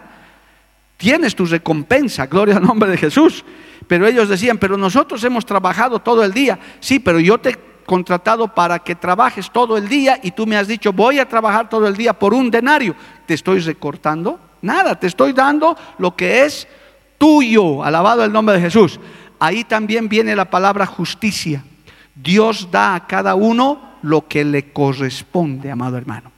[0.97, 3.43] Tienes tu recompensa, gloria al nombre de Jesús.
[3.87, 6.57] Pero ellos decían, pero nosotros hemos trabajado todo el día.
[6.79, 10.67] Sí, pero yo te contratado para que trabajes todo el día y tú me has
[10.67, 12.95] dicho, voy a trabajar todo el día por un denario.
[13.25, 14.39] ¿Te estoy recortando?
[14.61, 16.67] Nada, te estoy dando lo que es
[17.17, 17.83] tuyo.
[17.83, 18.99] Alabado el nombre de Jesús.
[19.39, 21.63] Ahí también viene la palabra justicia.
[22.15, 26.31] Dios da a cada uno lo que le corresponde, amado hermano.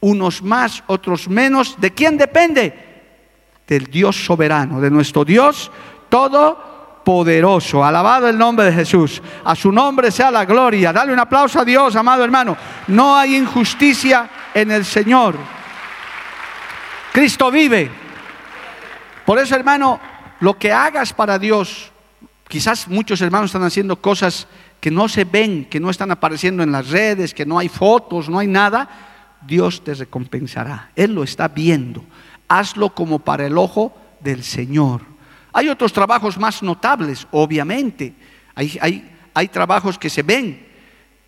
[0.00, 1.80] Unos más, otros menos.
[1.80, 2.92] ¿De quién depende?
[3.66, 5.70] Del Dios soberano, de nuestro Dios
[6.14, 6.73] todo
[7.04, 7.84] poderoso.
[7.84, 9.22] Alabado el nombre de Jesús.
[9.44, 10.92] A su nombre sea la gloria.
[10.92, 12.56] Dale un aplauso a Dios, amado hermano.
[12.88, 15.36] No hay injusticia en el Señor.
[17.12, 17.90] Cristo vive.
[19.24, 20.00] Por eso, hermano,
[20.40, 21.92] lo que hagas para Dios,
[22.48, 24.48] quizás muchos hermanos están haciendo cosas
[24.80, 28.28] que no se ven, que no están apareciendo en las redes, que no hay fotos,
[28.28, 28.88] no hay nada,
[29.46, 30.90] Dios te recompensará.
[30.96, 32.04] Él lo está viendo.
[32.48, 35.13] Hazlo como para el ojo del Señor.
[35.54, 38.12] Hay otros trabajos más notables, obviamente.
[38.56, 40.66] Hay, hay, hay trabajos que se ven,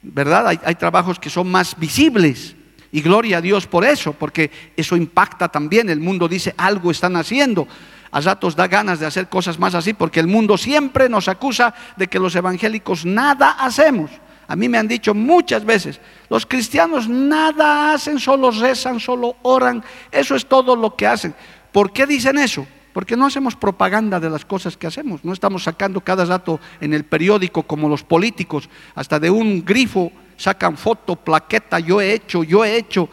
[0.03, 0.49] ¿verdad?
[0.49, 2.57] Hay, hay trabajos que son más visibles.
[2.91, 5.89] Y gloria a Dios por eso, porque eso impacta también.
[5.89, 7.69] El mundo dice, algo están haciendo.
[8.11, 11.73] A ratos da ganas de hacer cosas más así, porque el mundo siempre nos acusa
[11.97, 14.11] de que los evangélicos nada hacemos.
[14.49, 19.85] A mí me han dicho muchas veces, los cristianos nada hacen, solo rezan, solo oran,
[20.11, 21.35] eso es todo lo que hacen.
[21.73, 22.67] ¿Por qué dicen eso?
[22.97, 26.95] Porque no hacemos propaganda de las cosas que hacemos, no estamos sacando cada rato en
[26.95, 32.43] el periódico como los políticos, hasta de un grifo sacan foto, plaqueta, yo he hecho,
[32.43, 33.11] yo he hecho.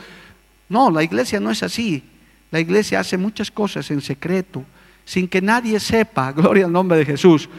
[0.70, 2.02] No, la iglesia no es así.
[2.50, 4.64] La iglesia hace muchas cosas en secreto,
[5.04, 7.50] sin que nadie sepa, gloria al nombre de Jesús,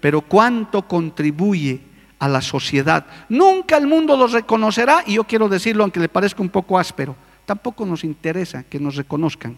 [0.00, 1.78] pero cuánto contribuye
[2.18, 3.06] a la sociedad.
[3.28, 7.14] Nunca el mundo los reconocerá, y yo quiero decirlo aunque le parezca un poco áspero,
[7.46, 9.56] tampoco nos interesa que nos reconozcan,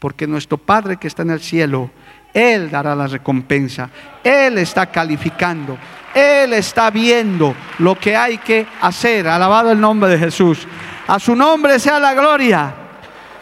[0.00, 1.90] porque nuestro Padre que está en el cielo,
[2.32, 3.90] Él dará la recompensa,
[4.24, 5.78] Él está calificando,
[6.14, 10.66] Él está viendo lo que hay que hacer, alabado el nombre de Jesús.
[11.06, 12.74] A su nombre sea la gloria.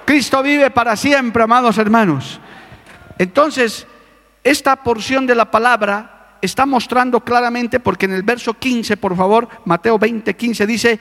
[0.05, 2.41] Cristo vive para siempre, amados hermanos.
[3.19, 3.87] Entonces,
[4.43, 9.49] esta porción de la palabra está mostrando claramente, porque en el verso 15, por favor,
[9.65, 11.01] Mateo 20, 15 dice,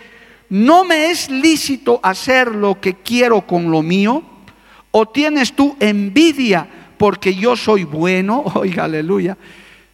[0.50, 4.37] no me es lícito hacer lo que quiero con lo mío,
[4.92, 9.38] o tienes tú envidia porque yo soy bueno, oiga, aleluya.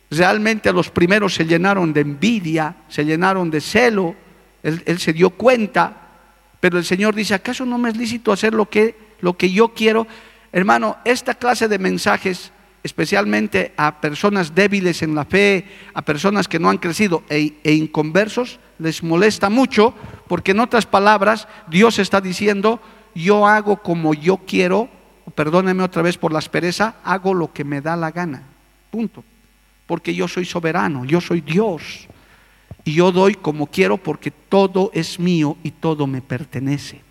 [0.09, 4.15] Realmente los primeros se llenaron de envidia, se llenaron de celo,
[4.61, 6.09] él, se dio cuenta,
[6.59, 9.73] pero el Señor dice, ¿acaso no me es lícito hacer lo que, lo que yo
[9.73, 10.07] quiero?
[10.51, 12.51] Hermano, esta clase de mensajes,
[12.83, 17.73] especialmente a personas débiles en la fe, a personas que no han crecido e, e,
[17.73, 19.93] inconversos, les molesta mucho
[20.27, 22.79] porque en otras palabras Dios está diciendo,
[23.15, 24.89] yo hago como yo quiero,
[25.35, 28.43] perdóneme otra vez por la aspereza, hago lo que me da la gana,
[28.91, 29.23] punto.
[29.85, 32.07] Porque yo soy soberano, yo soy Dios.
[32.85, 37.01] Y yo doy como quiero porque todo es mío y todo me pertenece.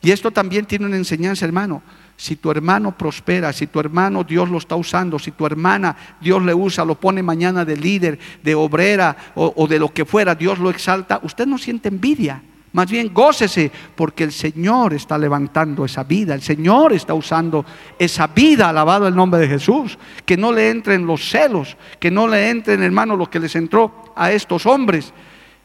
[0.00, 1.82] Y esto también tiene una enseñanza, hermano.
[2.16, 6.42] Si tu hermano prospera, si tu hermano Dios lo está usando, si tu hermana Dios
[6.42, 10.34] le usa, lo pone mañana de líder, de obrera o, o de lo que fuera,
[10.34, 12.42] Dios lo exalta, usted no siente envidia.
[12.72, 17.64] Más bien gócese porque el Señor está levantando esa vida, el Señor está usando
[17.98, 19.98] esa vida, alabado el nombre de Jesús.
[20.26, 24.12] Que no le entren los celos, que no le entren, hermano, lo que les entró
[24.14, 25.12] a estos hombres,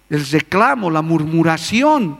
[0.09, 2.19] el reclamo, la murmuración.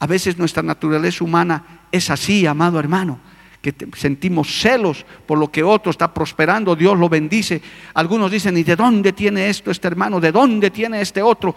[0.00, 3.20] A veces nuestra naturaleza humana es así, amado hermano,
[3.62, 7.60] que sentimos celos por lo que otro está prosperando, Dios lo bendice.
[7.94, 10.20] Algunos dicen, ¿y de dónde tiene esto este hermano?
[10.20, 11.54] ¿De dónde tiene este otro?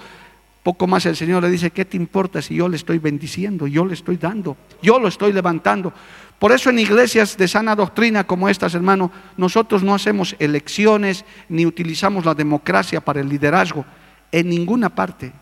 [0.64, 3.66] Poco más el Señor le dice, ¿qué te importa si yo le estoy bendiciendo?
[3.66, 5.92] Yo le estoy dando, yo lo estoy levantando.
[6.38, 11.66] Por eso en iglesias de sana doctrina como estas, hermano, nosotros no hacemos elecciones ni
[11.66, 13.86] utilizamos la democracia para el liderazgo
[14.32, 15.34] en ninguna parte.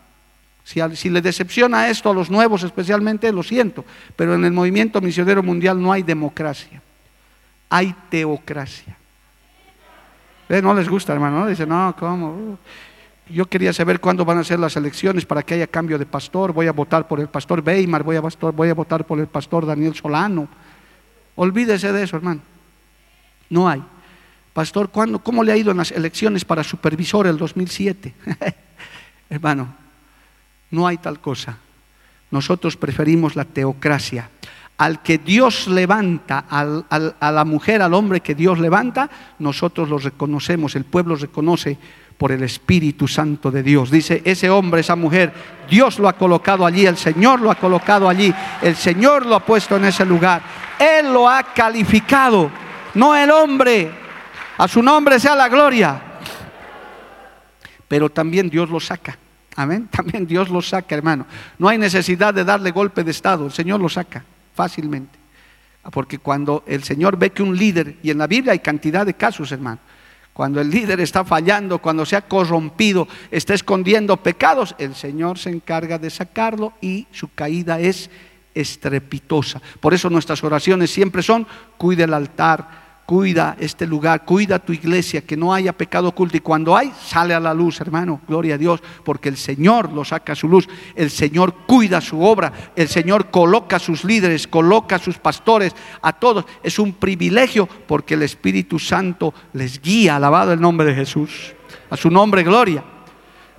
[0.64, 5.42] Si, le decepciona esto a los nuevos especialmente, lo siento, pero en el movimiento misionero
[5.42, 6.80] mundial no hay democracia,
[7.68, 8.96] hay teocracia.
[10.48, 10.62] ¿Eh?
[10.62, 11.66] No les gusta, hermano, ¿no?
[11.66, 12.58] No, ¿cómo?
[13.32, 16.52] Yo quería saber cuándo van a ser las elecciones para que haya cambio de pastor.
[16.52, 20.48] Voy a votar por el pastor Weimar, voy a, votar por el pastor Daniel Solano.
[21.36, 22.40] Olvídese de eso, hermano.
[23.48, 23.82] No hay.
[24.52, 28.14] Pastor, ¿cuándo, ¿cómo le ha ido en las elecciones para supervisor el 2007?
[29.30, 29.74] hermano,
[30.72, 31.56] no hay tal cosa.
[32.32, 34.28] Nosotros preferimos la teocracia.
[34.76, 40.74] Al que Dios levanta, a la mujer, al hombre que Dios levanta, nosotros lo reconocemos,
[40.74, 41.78] el pueblo reconoce
[42.20, 43.90] por el Espíritu Santo de Dios.
[43.90, 45.32] Dice, ese hombre, esa mujer,
[45.70, 48.30] Dios lo ha colocado allí, el Señor lo ha colocado allí,
[48.60, 50.42] el Señor lo ha puesto en ese lugar.
[50.78, 52.50] Él lo ha calificado,
[52.92, 53.90] no el hombre.
[54.58, 55.98] A su nombre sea la gloria.
[57.88, 59.16] Pero también Dios lo saca.
[59.56, 59.88] Amén.
[59.90, 61.24] También Dios lo saca, hermano.
[61.58, 63.46] No hay necesidad de darle golpe de Estado.
[63.46, 64.22] El Señor lo saca
[64.54, 65.18] fácilmente.
[65.90, 69.14] Porque cuando el Señor ve que un líder, y en la Biblia hay cantidad de
[69.14, 69.78] casos, hermano,
[70.40, 75.50] cuando el líder está fallando, cuando se ha corrompido, está escondiendo pecados, el Señor se
[75.50, 78.08] encarga de sacarlo y su caída es
[78.54, 79.60] estrepitosa.
[79.80, 85.22] Por eso nuestras oraciones siempre son, cuide el altar, cuida este lugar, cuida tu iglesia,
[85.22, 86.36] que no haya pecado oculto.
[86.36, 90.04] Y cuando hay, sale a la luz, hermano, gloria a Dios, porque el Señor lo
[90.04, 94.46] saca a su luz, el Señor cuida su obra, el Señor coloca a sus líderes,
[94.46, 96.44] coloca a sus pastores, a todos.
[96.62, 101.52] Es un privilegio porque el Espíritu Santo les guía, alabado el nombre de Jesús,
[101.90, 102.84] a su nombre, gloria.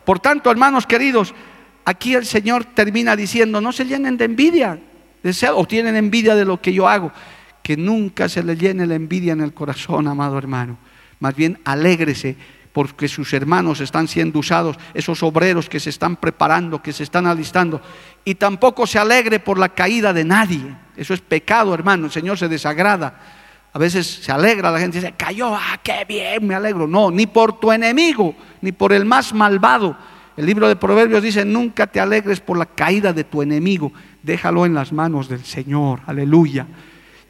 [0.06, 1.36] Por tanto, hermanos queridos,
[1.84, 4.80] aquí el Señor termina diciendo, no se llenen de envidia,
[5.54, 7.12] o tienen envidia de lo que yo hago
[7.72, 10.78] que nunca se le llene la envidia en el corazón, amado hermano.
[11.22, 12.36] Más bien alégrese
[12.74, 17.28] porque sus hermanos están siendo usados, esos obreros que se están preparando, que se están
[17.28, 17.82] alistando.
[18.26, 20.76] Y tampoco se alegre por la caída de nadie.
[20.98, 22.08] Eso es pecado, hermano.
[22.08, 23.22] El Señor se desagrada.
[23.72, 26.88] A veces se alegra la gente dice, cayó, ah, qué bien, me alegro.
[26.88, 29.96] No, ni por tu enemigo, ni por el más malvado.
[30.36, 33.94] El libro de Proverbios dice, nunca te alegres por la caída de tu enemigo.
[34.22, 36.02] Déjalo en las manos del Señor.
[36.06, 36.68] Aleluya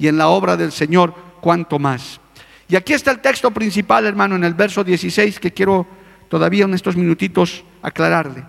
[0.02, 2.20] y en la obra del Señor, cuanto más.
[2.68, 5.86] Y aquí está el texto principal, hermano, en el verso 16, que quiero
[6.28, 8.44] todavía en estos minutitos aclararle.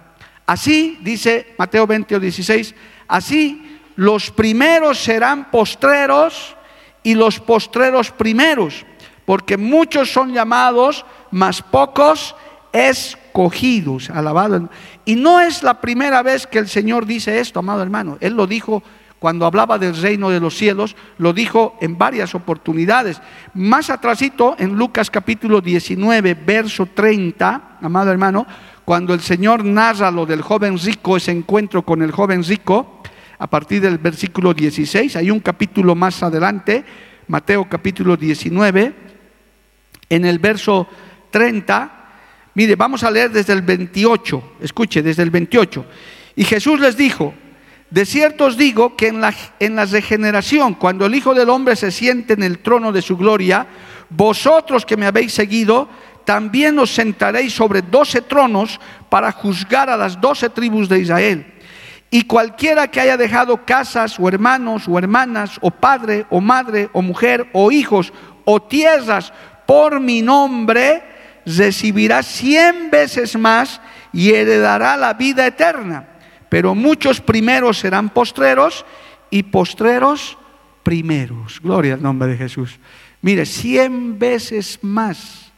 [0.46, 2.74] Así, dice Mateo 20 o 16,
[3.06, 6.56] así los primeros serán postreros
[7.02, 8.86] y los postreros primeros,
[9.26, 12.34] porque muchos son llamados, mas pocos
[12.72, 14.08] escogidos.
[14.08, 14.70] Alabado.
[15.04, 18.16] Y no es la primera vez que el Señor dice esto, amado hermano.
[18.22, 18.82] Él lo dijo
[19.22, 23.22] cuando hablaba del reino de los cielos, lo dijo en varias oportunidades.
[23.54, 28.44] Más atrásito, en Lucas capítulo 19, verso 30, amado hermano,
[28.84, 33.00] cuando el Señor narra lo del joven rico, ese encuentro con el joven rico,
[33.38, 36.84] a partir del versículo 16, hay un capítulo más adelante,
[37.28, 38.92] Mateo capítulo 19,
[40.08, 40.88] en el verso
[41.30, 42.08] 30,
[42.54, 45.86] mire, vamos a leer desde el 28, escuche, desde el 28.
[46.34, 47.34] Y Jesús les dijo,
[47.92, 51.76] de cierto os digo que en la, en la regeneración, cuando el Hijo del Hombre
[51.76, 53.66] se siente en el trono de su gloria,
[54.08, 55.90] vosotros que me habéis seguido,
[56.24, 61.52] también os sentaréis sobre doce tronos para juzgar a las doce tribus de Israel.
[62.10, 67.02] Y cualquiera que haya dejado casas o hermanos o hermanas o padre o madre o
[67.02, 68.10] mujer o hijos
[68.46, 69.34] o tierras
[69.66, 71.02] por mi nombre,
[71.44, 73.82] recibirá cien veces más
[74.14, 76.11] y heredará la vida eterna
[76.52, 78.84] pero muchos primeros serán postreros
[79.30, 80.36] y postreros
[80.82, 81.58] primeros.
[81.62, 82.78] Gloria al nombre de Jesús.
[83.22, 85.50] Mire, cien veces más.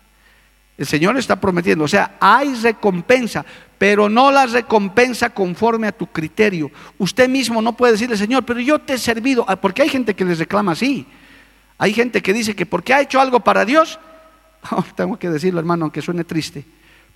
[0.78, 3.44] El Señor está prometiendo, o sea, hay recompensa,
[3.76, 6.70] pero no la recompensa conforme a tu criterio.
[6.96, 10.14] Usted mismo no puede decirle, Señor, pero yo te he servido, ah, porque hay gente
[10.14, 11.04] que les reclama así.
[11.76, 13.98] Hay gente que dice que porque ha hecho algo para Dios,
[14.70, 16.64] oh, tengo que decirlo hermano, aunque suene triste,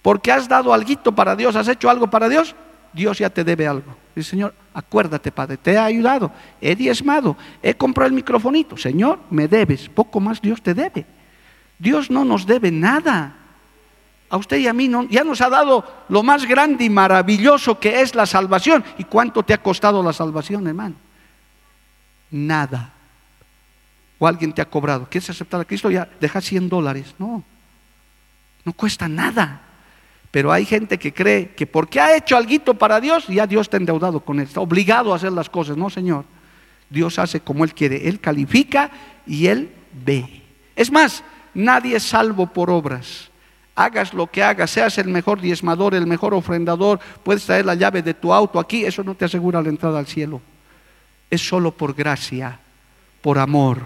[0.03, 2.57] porque has dado algo para Dios, has hecho algo para Dios,
[2.93, 3.97] Dios ya te debe algo.
[4.15, 8.77] Dice, Señor, acuérdate, Padre, te he ayudado, he diezmado, he comprado el microfonito.
[8.77, 11.07] Señor, me debes, poco más Dios te debe.
[11.79, 13.35] Dios no nos debe nada.
[14.31, 18.03] A usted y a mí ya nos ha dado lo más grande y maravilloso que
[18.03, 18.85] es la salvación.
[18.99, 20.97] ¿Y cuánto te ha costado la salvación, hermano?
[22.31, 22.93] Nada.
[24.19, 25.07] O alguien te ha cobrado.
[25.09, 25.91] ¿Quieres aceptar a Cristo?
[25.91, 27.15] Ya deja 100 dólares.
[27.19, 27.43] No,
[28.65, 29.63] no cuesta nada.
[30.39, 33.77] Pero hay gente que cree que porque ha hecho algo para Dios, ya Dios está
[33.77, 35.77] endeudado con él, está obligado a hacer las cosas.
[35.77, 36.25] No, Señor.
[36.89, 38.07] Dios hace como Él quiere.
[38.07, 38.89] Él califica
[39.27, 39.69] y Él
[40.05, 40.45] ve.
[40.77, 41.25] Es más,
[41.55, 43.33] nadie es salvo por obras.
[43.75, 48.01] Hagas lo que hagas, seas el mejor diezmador, el mejor ofrendador, puedes traer la llave
[48.03, 50.41] de tu auto aquí, eso no te asegura la entrada al cielo.
[51.29, 52.61] Es solo por gracia,
[53.23, 53.79] por amor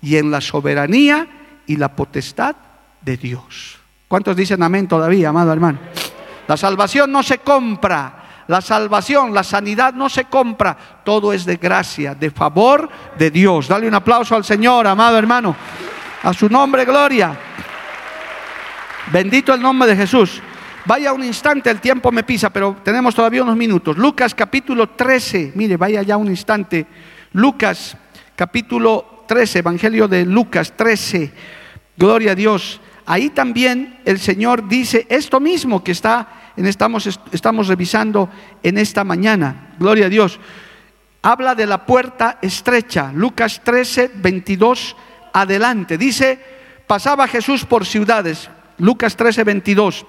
[0.00, 1.26] y en la soberanía
[1.66, 2.54] y la potestad
[3.02, 3.77] de Dios.
[4.08, 5.78] ¿Cuántos dicen amén todavía, amado hermano?
[6.46, 8.24] La salvación no se compra.
[8.46, 10.74] La salvación, la sanidad no se compra.
[11.04, 13.68] Todo es de gracia, de favor de Dios.
[13.68, 15.54] Dale un aplauso al Señor, amado hermano.
[16.22, 17.38] A su nombre, gloria.
[19.12, 20.40] Bendito el nombre de Jesús.
[20.86, 23.98] Vaya un instante, el tiempo me pisa, pero tenemos todavía unos minutos.
[23.98, 26.86] Lucas capítulo 13, mire, vaya ya un instante.
[27.32, 27.94] Lucas
[28.34, 31.30] capítulo 13, Evangelio de Lucas 13.
[31.98, 37.66] Gloria a Dios ahí también el Señor dice esto mismo que está, en, estamos, estamos
[37.66, 38.28] revisando
[38.62, 39.74] en esta mañana.
[39.78, 40.38] Gloria a Dios.
[41.22, 43.10] Habla de la puerta estrecha.
[43.12, 44.94] Lucas 13, 22
[45.32, 45.96] adelante.
[45.96, 46.38] Dice,
[46.86, 48.50] pasaba Jesús por ciudades.
[48.76, 50.06] Lucas 13, 22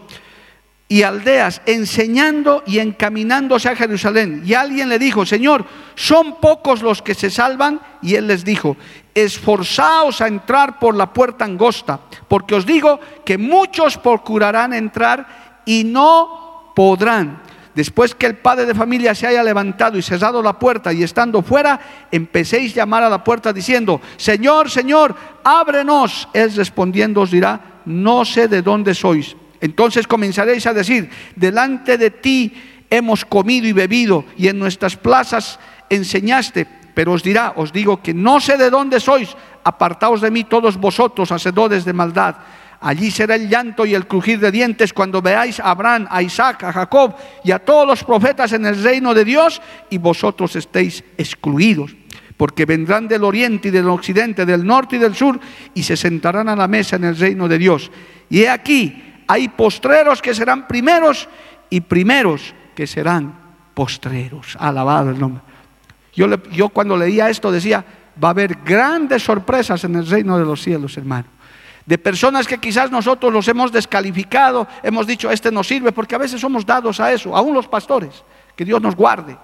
[0.91, 4.41] y aldeas, enseñando y encaminándose a Jerusalén.
[4.43, 7.79] Y alguien le dijo, Señor, ¿son pocos los que se salvan?
[8.01, 8.75] Y él les dijo,
[9.13, 15.83] esforzaos a entrar por la puerta angosta, porque os digo que muchos procurarán entrar y
[15.83, 17.41] no podrán.
[17.75, 21.41] Después que el padre de familia se haya levantado y cerrado la puerta y estando
[21.41, 21.79] fuera,
[22.11, 26.27] empecéis a llamar a la puerta diciendo, Señor, Señor, ábrenos.
[26.33, 29.35] Él respondiendo os dirá, no sé de dónde sois.
[29.61, 32.53] Entonces comenzaréis a decir, delante de ti
[32.89, 36.78] hemos comido y bebido y en nuestras plazas enseñaste.
[36.99, 39.31] Pero os dirá, os digo que no sé de dónde sois,
[39.63, 42.35] apartaos de mí todos vosotros, hacedores de maldad.
[42.81, 46.61] Allí será el llanto y el crujir de dientes cuando veáis a Abraham, a Isaac,
[46.65, 51.01] a Jacob y a todos los profetas en el reino de Dios y vosotros estéis
[51.17, 51.95] excluidos.
[52.35, 55.39] Porque vendrán del oriente y del occidente, del norte y del sur
[55.73, 57.89] y se sentarán a la mesa en el reino de Dios.
[58.29, 61.29] Y he aquí, hay postreros que serán primeros
[61.69, 63.39] y primeros que serán
[63.73, 64.57] postreros.
[64.59, 65.43] Alabado el nombre.
[66.13, 67.85] Yo, cuando leía esto decía,
[68.21, 71.39] va a haber grandes sorpresas en el reino de los cielos, hermano
[71.85, 76.19] de personas que quizás nosotros los hemos descalificado, hemos dicho, este no sirve, porque a
[76.19, 78.23] veces somos dados a eso, aún los pastores,
[78.55, 79.35] que Dios nos guarde.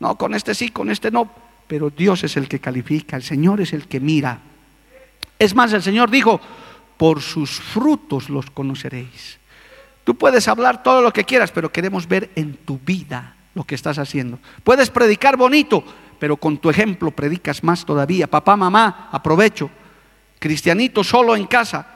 [0.00, 1.30] No, con este sí, con este no,
[1.68, 4.40] pero Dios es el que califica, el Señor es el que mira.
[5.38, 6.40] Es más, el Señor dijo,
[6.96, 9.38] por sus frutos los conoceréis.
[10.02, 13.74] Tú puedes hablar todo lo que quieras, pero queremos ver en tu vida lo que
[13.74, 14.38] estás haciendo.
[14.64, 15.84] Puedes predicar bonito,
[16.18, 18.26] pero con tu ejemplo predicas más todavía.
[18.26, 19.68] Papá, mamá, aprovecho
[20.38, 21.86] cristianito solo en casa,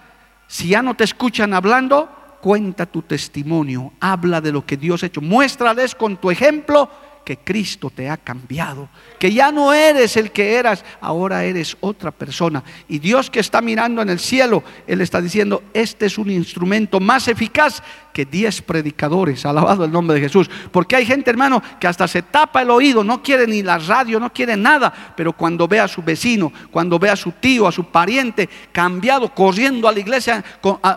[0.47, 5.07] si ya no te escuchan hablando, cuenta tu testimonio, habla de lo que Dios ha
[5.07, 6.91] hecho, muéstrales con tu ejemplo
[7.25, 8.89] que Cristo te ha cambiado,
[9.21, 12.65] que ya no eres el que eras, ahora eres otra persona.
[12.89, 16.99] Y Dios que está mirando en el cielo, Él está diciendo, este es un instrumento
[16.99, 17.81] más eficaz
[18.13, 20.51] que diez predicadores, alabado el nombre de Jesús.
[20.71, 24.21] Porque hay gente, hermano, que hasta se tapa el oído, no quiere ni la radio,
[24.21, 27.73] no quiere nada, pero cuando ve a su vecino, cuando ve a su tío, a
[27.73, 30.45] su pariente, cambiado, corriendo a la iglesia,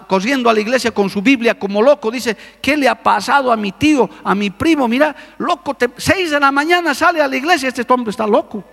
[0.07, 3.55] corriendo a la iglesia con su Biblia como loco, dice, ¿qué le ha pasado a
[3.55, 4.87] mi tío, a mi primo?
[4.87, 8.63] Mira, loco, seis de la mañana sale a la iglesia, este hombre está loco.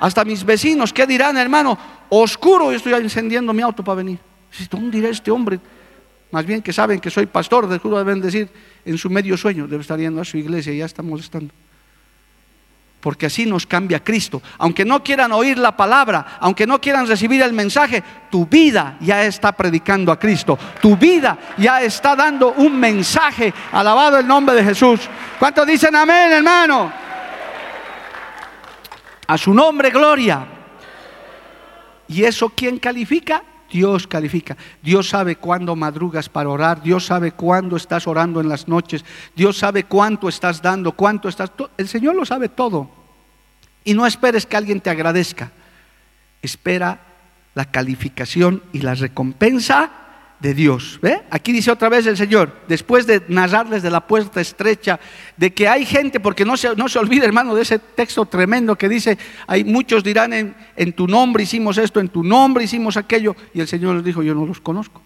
[0.00, 1.78] Hasta mis vecinos, ¿qué dirán, hermano?
[2.08, 4.18] Oscuro, yo estoy encendiendo mi auto para venir.
[4.70, 5.58] ¿Dónde dirá este hombre?
[6.34, 8.50] Más bien que saben que soy pastor, de juro deben decir,
[8.84, 11.54] en su medio sueño debe estar yendo a su iglesia y ya está molestando.
[13.00, 14.42] Porque así nos cambia Cristo.
[14.58, 19.24] Aunque no quieran oír la palabra, aunque no quieran recibir el mensaje, tu vida ya
[19.24, 20.58] está predicando a Cristo.
[20.82, 23.54] Tu vida ya está dando un mensaje.
[23.70, 25.02] Alabado el nombre de Jesús.
[25.38, 26.92] ¿Cuántos dicen amén, hermano?
[29.28, 30.44] A su nombre, gloria.
[32.08, 33.53] ¿Y eso quién califica?
[33.74, 34.56] Dios califica.
[34.84, 36.80] Dios sabe cuándo madrugas para orar.
[36.80, 39.04] Dios sabe cuándo estás orando en las noches.
[39.34, 41.50] Dios sabe cuánto estás dando, cuánto estás...
[41.76, 42.88] El Señor lo sabe todo.
[43.82, 45.50] Y no esperes que alguien te agradezca.
[46.40, 47.00] Espera
[47.56, 49.90] la calificación y la recompensa
[50.44, 50.98] de Dios.
[51.00, 51.22] ¿Ve?
[51.30, 55.00] Aquí dice otra vez el Señor, después de narrarles de la puerta estrecha,
[55.38, 58.76] de que hay gente, porque no se, no se olvide hermano de ese texto tremendo
[58.76, 59.16] que dice,
[59.46, 63.60] hay muchos dirán en, en tu nombre hicimos esto, en tu nombre hicimos aquello, y
[63.60, 65.00] el Señor les dijo, yo no los conozco.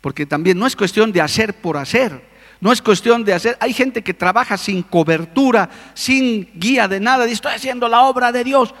[0.00, 2.22] Porque también no es cuestión de hacer por hacer,
[2.58, 7.24] no es cuestión de hacer, hay gente que trabaja sin cobertura, sin guía de nada,
[7.24, 8.74] dice, estoy haciendo la obra de Dios,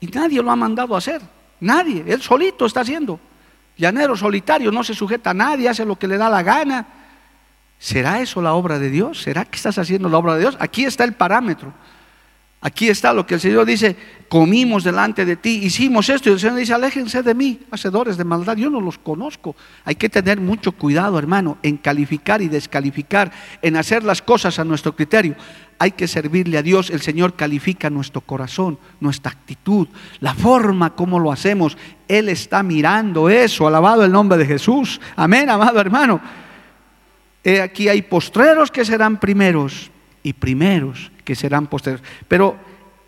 [0.00, 1.20] y nadie lo ha mandado a hacer,
[1.60, 3.20] nadie, él solito está haciendo
[3.78, 6.86] llanero solitario, no se sujeta a nadie, hace lo que le da la gana.
[7.78, 9.22] ¿Será eso la obra de Dios?
[9.22, 10.56] ¿Será que estás haciendo la obra de Dios?
[10.60, 11.72] Aquí está el parámetro.
[12.60, 13.96] Aquí está lo que el Señor dice,
[14.28, 18.24] comimos delante de ti, hicimos esto, y el Señor dice, aléjense de mí, hacedores de
[18.24, 19.54] maldad, yo no los conozco.
[19.84, 23.30] Hay que tener mucho cuidado, hermano, en calificar y descalificar,
[23.62, 25.36] en hacer las cosas a nuestro criterio.
[25.78, 29.86] Hay que servirle a Dios, el Señor califica nuestro corazón, nuestra actitud,
[30.18, 31.78] la forma como lo hacemos.
[32.08, 35.00] Él está mirando eso, alabado el nombre de Jesús.
[35.14, 36.20] Amén, amado hermano.
[37.62, 39.92] aquí hay postreros que serán primeros
[40.22, 42.06] y primeros que serán posteriores.
[42.26, 42.56] Pero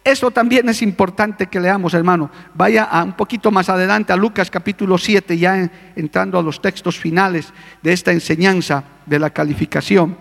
[0.03, 2.31] eso también es importante que leamos, hermano.
[2.55, 6.99] Vaya a un poquito más adelante a Lucas capítulo 7, ya entrando a los textos
[6.99, 7.53] finales
[7.83, 10.17] de esta enseñanza de la calificación.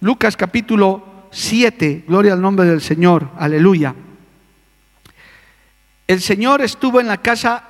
[0.00, 3.94] Lucas capítulo 7, gloria al nombre del Señor, aleluya.
[6.08, 7.64] El Señor estuvo en la casa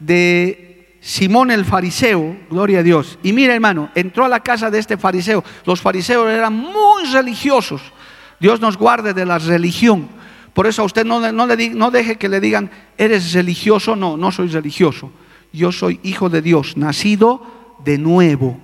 [0.00, 0.69] de
[1.00, 3.18] Simón el fariseo, gloria a Dios.
[3.22, 5.42] Y mira hermano, entró a la casa de este fariseo.
[5.64, 7.80] Los fariseos eran muy religiosos
[8.40, 10.08] Dios nos guarde de la religión.
[10.54, 13.94] Por eso a usted no, no, deje que le digan, eres religioso.
[13.94, 15.12] No, no soy religioso.
[15.52, 17.42] Yo soy hijo de Dios, nacido
[17.84, 18.58] de nuevo.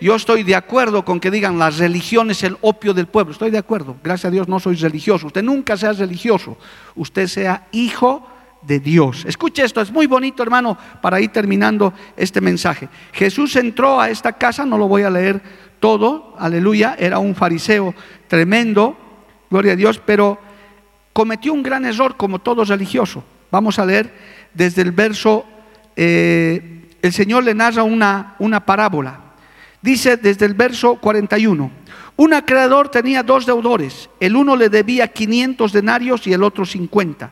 [0.00, 3.32] Yo estoy de acuerdo con que digan la religión es el opio del pueblo.
[3.32, 3.96] Estoy de acuerdo.
[4.04, 5.28] Gracias a Dios no soy religioso.
[5.28, 6.58] Usted nunca sea religioso.
[6.94, 8.26] Usted sea hijo
[8.66, 9.24] de Dios.
[9.26, 12.88] Escuche esto, es muy bonito hermano para ir terminando este mensaje.
[13.12, 15.42] Jesús entró a esta casa, no lo voy a leer
[15.80, 17.94] todo, aleluya, era un fariseo
[18.28, 18.96] tremendo,
[19.50, 20.38] gloria a Dios, pero
[21.12, 23.22] cometió un gran error como todo religioso.
[23.50, 24.12] Vamos a leer
[24.54, 25.44] desde el verso,
[25.94, 29.20] eh, el Señor le narra una, una parábola.
[29.82, 31.70] Dice desde el verso 41,
[32.16, 37.30] un acreedor tenía dos deudores, el uno le debía 500 denarios y el otro 50.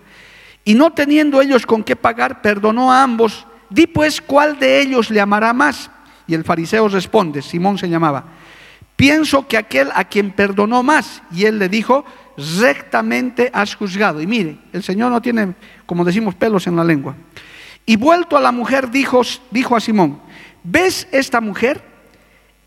[0.64, 3.46] Y no teniendo ellos con qué pagar, perdonó a ambos.
[3.70, 5.90] Di pues cuál de ellos le amará más.
[6.26, 8.24] Y el fariseo responde, Simón se llamaba,
[8.94, 11.22] pienso que aquel a quien perdonó más.
[11.32, 12.04] Y él le dijo,
[12.60, 14.20] rectamente has juzgado.
[14.20, 15.54] Y mire, el Señor no tiene,
[15.86, 17.16] como decimos, pelos en la lengua.
[17.84, 20.20] Y vuelto a la mujer, dijo, dijo a Simón,
[20.62, 21.92] ¿ves esta mujer?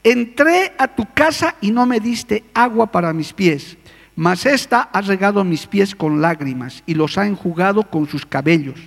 [0.06, 3.76] entré a tu casa y no me diste agua para mis pies,
[4.16, 8.80] mas ésta ha regado mis pies con lágrimas y los ha enjugado con sus cabellos.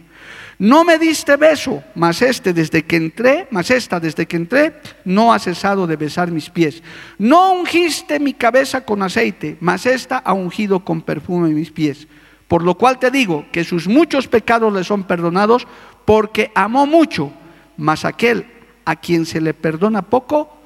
[0.59, 5.33] No me diste beso, mas este desde que entré, mas esta desde que entré, no
[5.33, 6.83] ha cesado de besar mis pies.
[7.17, 12.09] No ungiste mi cabeza con aceite, mas esta ha ungido con perfume mis pies.
[12.49, 15.69] Por lo cual te digo que sus muchos pecados le son perdonados,
[16.05, 17.31] porque amó mucho,
[17.77, 18.47] mas aquel
[18.85, 20.59] a quien se le perdona poco,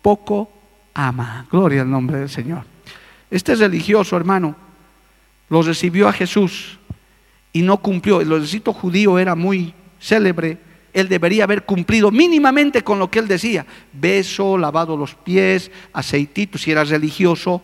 [0.00, 0.48] poco
[0.94, 1.46] ama.
[1.50, 2.64] Gloria al nombre del Señor.
[3.30, 4.56] Este religioso, hermano,
[5.48, 6.78] lo recibió a Jesús
[7.52, 8.20] y no cumplió.
[8.20, 10.58] El recito judío era muy célebre.
[10.92, 13.66] Él debería haber cumplido mínimamente con lo que él decía.
[13.92, 17.62] Beso, lavado los pies, aceitito, si era religioso.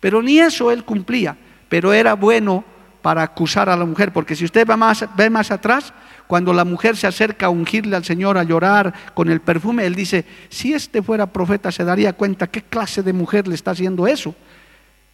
[0.00, 1.36] Pero ni eso él cumplía.
[1.68, 2.64] Pero era bueno
[3.02, 5.92] para acusar a la mujer, porque si usted va más, ve más atrás,
[6.28, 9.94] cuando la mujer se acerca a ungirle al Señor, a llorar con el perfume, él
[9.94, 14.06] dice, si este fuera profeta se daría cuenta qué clase de mujer le está haciendo
[14.06, 14.34] eso.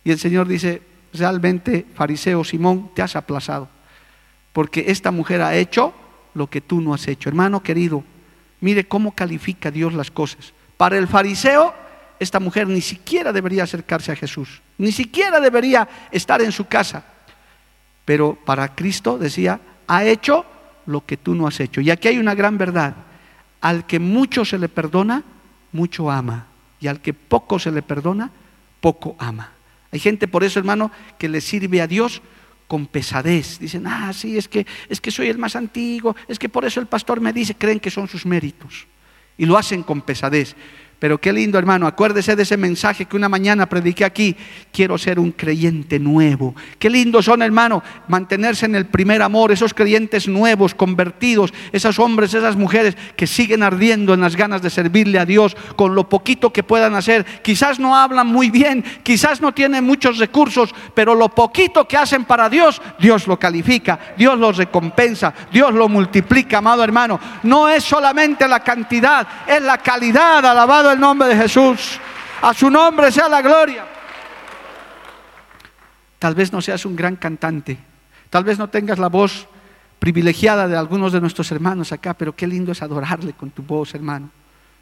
[0.08, 0.80] Y el Señor dice,
[1.12, 3.68] realmente, fariseo Simón, te has aplazado,
[4.54, 5.92] porque esta mujer ha hecho
[6.32, 7.28] lo que tú no has hecho.
[7.28, 8.02] Hermano querido,
[8.62, 10.54] mire cómo califica Dios las cosas.
[10.78, 11.74] Para el fariseo,
[12.18, 17.04] esta mujer ni siquiera debería acercarse a Jesús, ni siquiera debería estar en su casa.
[18.06, 20.46] Pero para Cristo decía, ha hecho
[20.86, 21.82] lo que tú no has hecho.
[21.82, 22.94] Y aquí hay una gran verdad.
[23.60, 25.22] Al que mucho se le perdona,
[25.72, 26.46] mucho ama.
[26.80, 28.30] Y al que poco se le perdona,
[28.80, 29.52] poco ama.
[29.90, 32.22] Hay gente por eso, hermano, que le sirve a Dios
[32.66, 33.58] con pesadez.
[33.58, 36.80] Dicen, ah, sí, es que, es que soy el más antiguo, es que por eso
[36.80, 38.86] el pastor me dice, creen que son sus méritos.
[39.36, 40.54] Y lo hacen con pesadez.
[40.98, 41.86] Pero qué lindo, hermano.
[41.86, 44.36] Acuérdese de ese mensaje que una mañana prediqué aquí.
[44.72, 46.54] Quiero ser un creyente nuevo.
[46.78, 49.52] Qué lindo son, hermano, mantenerse en el primer amor.
[49.52, 51.54] Esos creyentes nuevos, convertidos.
[51.70, 55.94] Esos hombres, esas mujeres que siguen ardiendo en las ganas de servirle a Dios con
[55.94, 57.24] lo poquito que puedan hacer.
[57.42, 62.24] Quizás no hablan muy bien, quizás no tienen muchos recursos, pero lo poquito que hacen
[62.24, 67.20] para Dios, Dios lo califica, Dios lo recompensa, Dios lo multiplica, amado hermano.
[67.44, 70.44] No es solamente la cantidad, es la calidad.
[70.44, 72.00] Alabado el nombre de Jesús.
[72.42, 73.86] A su nombre sea la gloria.
[76.18, 77.78] Tal vez no seas un gran cantante.
[78.30, 79.46] Tal vez no tengas la voz
[79.98, 83.94] privilegiada de algunos de nuestros hermanos acá, pero qué lindo es adorarle con tu voz,
[83.94, 84.30] hermano.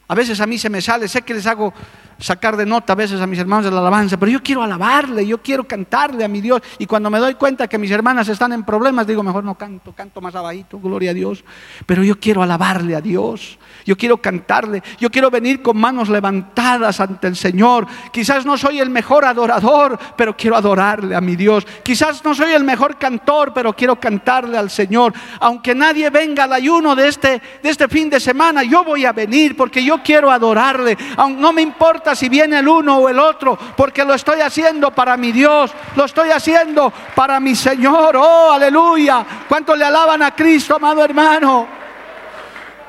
[0.09, 1.75] A veces a mí se me sale, sé que les hago
[2.19, 5.27] sacar de nota a veces a mis hermanos de la alabanza, pero yo quiero alabarle,
[5.27, 6.63] yo quiero cantarle a mi Dios.
[6.79, 9.93] Y cuando me doy cuenta que mis hermanas están en problemas, digo, mejor no canto,
[9.93, 11.45] canto más abajito, gloria a Dios.
[11.85, 17.01] Pero yo quiero alabarle a Dios, yo quiero cantarle, yo quiero venir con manos levantadas
[17.01, 17.87] ante el Señor.
[18.13, 21.67] Quizás no soy el mejor adorador, pero quiero adorarle a mi Dios.
[21.83, 25.13] Quizás no soy el mejor cantor, pero quiero cantarle al Señor.
[25.41, 29.13] Aunque nadie venga al ayuno de este, de este fin de semana, yo voy a
[29.13, 30.97] venir porque yo quiero adorarle.
[31.37, 35.17] No me importa si viene el uno o el otro, porque lo estoy haciendo para
[35.17, 38.17] mi Dios, lo estoy haciendo para mi Señor.
[38.17, 39.25] Oh, aleluya.
[39.49, 41.69] ¿Cuánto le alaban a Cristo, amado hermano?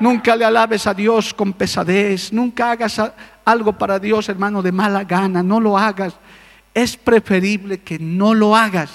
[0.00, 3.00] Nunca le alabes a Dios con pesadez, nunca hagas
[3.44, 6.14] algo para Dios, hermano, de mala gana, no lo hagas.
[6.72, 8.90] Es preferible que no lo hagas.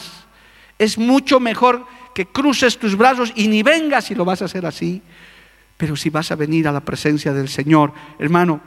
[0.79, 4.65] Es mucho mejor que cruces tus brazos y ni vengas si lo vas a hacer
[4.65, 5.01] así.
[5.83, 8.61] Pero si vas a venir a la presencia del Señor, hermano,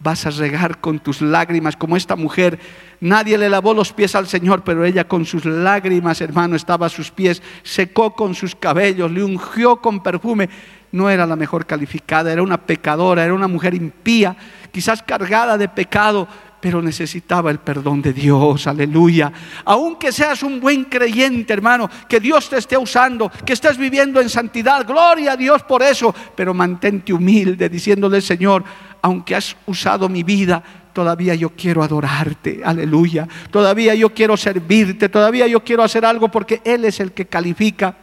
[0.00, 2.58] vas a regar con tus lágrimas, como esta mujer.
[2.98, 6.88] Nadie le lavó los pies al Señor, pero ella con sus lágrimas, hermano, estaba a
[6.88, 10.48] sus pies, secó con sus cabellos, le ungió con perfume.
[10.92, 14.34] No era la mejor calificada, era una pecadora, era una mujer impía,
[14.72, 16.26] quizás cargada de pecado,
[16.62, 19.32] pero necesitaba el perdón de Dios, aleluya.
[19.64, 24.28] Aunque seas un buen creyente, hermano, que Dios te esté usando, que estés viviendo en
[24.28, 28.62] santidad, gloria a Dios por eso, pero mantente humilde diciéndole, Señor,
[29.02, 33.26] aunque has usado mi vida, todavía yo quiero adorarte, aleluya.
[33.50, 37.96] Todavía yo quiero servirte, todavía yo quiero hacer algo porque Él es el que califica.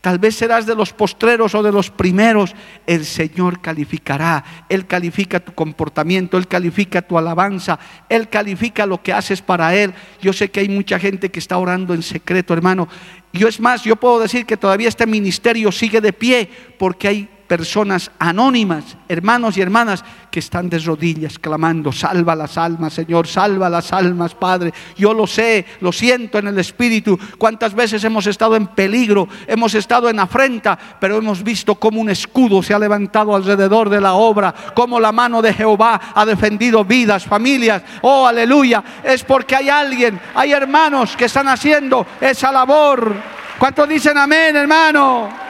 [0.00, 2.54] Tal vez serás de los postreros o de los primeros.
[2.86, 4.42] El Señor calificará.
[4.68, 7.78] Él califica tu comportamiento, Él califica tu alabanza,
[8.08, 9.92] Él califica lo que haces para Él.
[10.22, 12.88] Yo sé que hay mucha gente que está orando en secreto, hermano.
[13.32, 16.48] Yo es más, yo puedo decir que todavía este ministerio sigue de pie
[16.78, 22.92] porque hay personas anónimas, hermanos y hermanas, que están de rodillas clamando, salva las almas,
[22.92, 24.72] Señor, salva las almas, Padre.
[24.96, 27.18] Yo lo sé, lo siento en el Espíritu.
[27.38, 32.10] Cuántas veces hemos estado en peligro, hemos estado en afrenta, pero hemos visto cómo un
[32.10, 36.84] escudo se ha levantado alrededor de la obra, cómo la mano de Jehová ha defendido
[36.84, 37.82] vidas, familias.
[38.02, 38.84] Oh, aleluya.
[39.02, 43.12] Es porque hay alguien, hay hermanos que están haciendo esa labor.
[43.58, 45.49] ¿Cuántos dicen amén, hermano?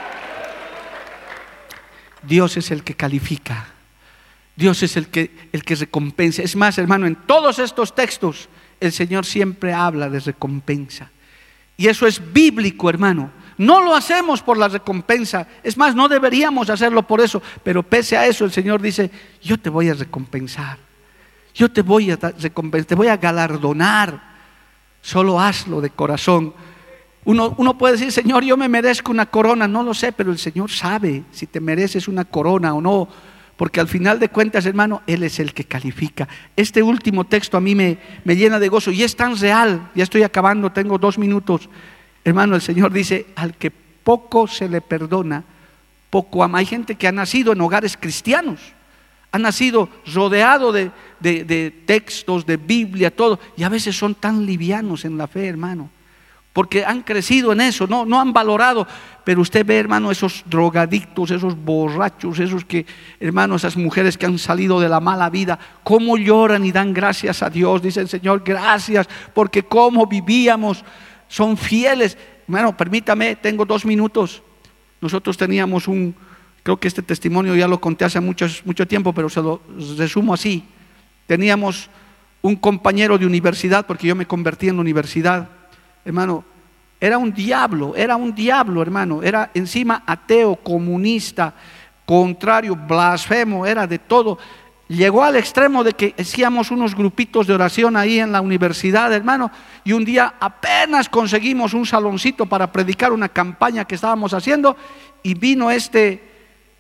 [2.22, 3.68] Dios es el que califica.
[4.56, 6.42] Dios es el que, el que recompensa.
[6.42, 8.48] Es más, hermano, en todos estos textos
[8.78, 11.10] el Señor siempre habla de recompensa.
[11.76, 13.30] Y eso es bíblico, hermano.
[13.56, 15.46] No lo hacemos por la recompensa.
[15.62, 17.42] Es más, no deberíamos hacerlo por eso.
[17.62, 19.10] Pero pese a eso, el Señor dice,
[19.42, 20.78] yo te voy a recompensar.
[21.54, 24.30] Yo te voy a recompensar, te voy a galardonar.
[25.02, 26.54] Solo hazlo de corazón
[27.24, 29.68] uno, puede decir, Señor, yo me merezco una corona.
[29.68, 33.08] No lo sé, pero el Señor sabe si te mereces una corona o no.
[33.56, 36.26] Porque al final de cuentas, hermano, Él es el que califica.
[36.56, 39.90] Este último texto a mí me, me llena de gozo y es tan real.
[39.94, 41.68] Ya estoy acabando, tengo dos minutos.
[42.24, 45.44] Hermano, el Señor dice, al que poco se le perdona,
[46.08, 46.58] poco ama.
[46.58, 48.60] Hay gente que ha nacido en hogares cristianos,
[49.30, 50.90] ha nacido rodeado de,
[51.20, 55.90] de textos, de Biblia, todo, y a veces son tan livianos en la fe, hermano
[56.53, 58.86] porque han crecido en eso, no, no han valorado.
[59.24, 62.84] Pero usted ve, hermano, esos drogadictos, esos borrachos, esos que,
[63.20, 67.42] hermano, esas mujeres que han salido de la mala vida, cómo lloran y dan gracias
[67.42, 67.82] a Dios.
[67.82, 70.84] Dicen, Señor, gracias, porque cómo vivíamos,
[71.28, 72.18] son fieles.
[72.48, 74.42] Bueno, permítame, tengo dos minutos.
[75.01, 76.16] Nosotros teníamos un,
[76.64, 79.62] creo que este testimonio ya lo conté hace mucho, mucho tiempo, pero se lo
[79.96, 80.64] resumo así.
[81.28, 81.88] Teníamos
[82.42, 85.59] un compañero de universidad, porque yo me convertí en universidad
[86.05, 86.44] hermano,
[87.01, 91.55] era un diablo, era un diablo, hermano, era encima ateo, comunista,
[92.05, 94.38] contrario, blasfemo, era de todo.
[94.88, 99.51] Llegó al extremo de que hacíamos unos grupitos de oración ahí en la universidad, hermano,
[99.84, 104.76] y un día apenas conseguimos un saloncito para predicar una campaña que estábamos haciendo,
[105.22, 106.30] y vino este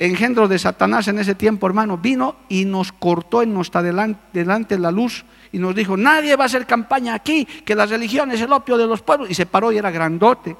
[0.00, 4.90] engendro de Satanás en ese tiempo, hermano, vino y nos cortó en nuestra delante, la
[4.90, 8.50] luz y nos dijo, nadie va a hacer campaña aquí, que la religión es el
[8.50, 9.30] opio de los pueblos.
[9.30, 10.56] Y se paró y era grandote,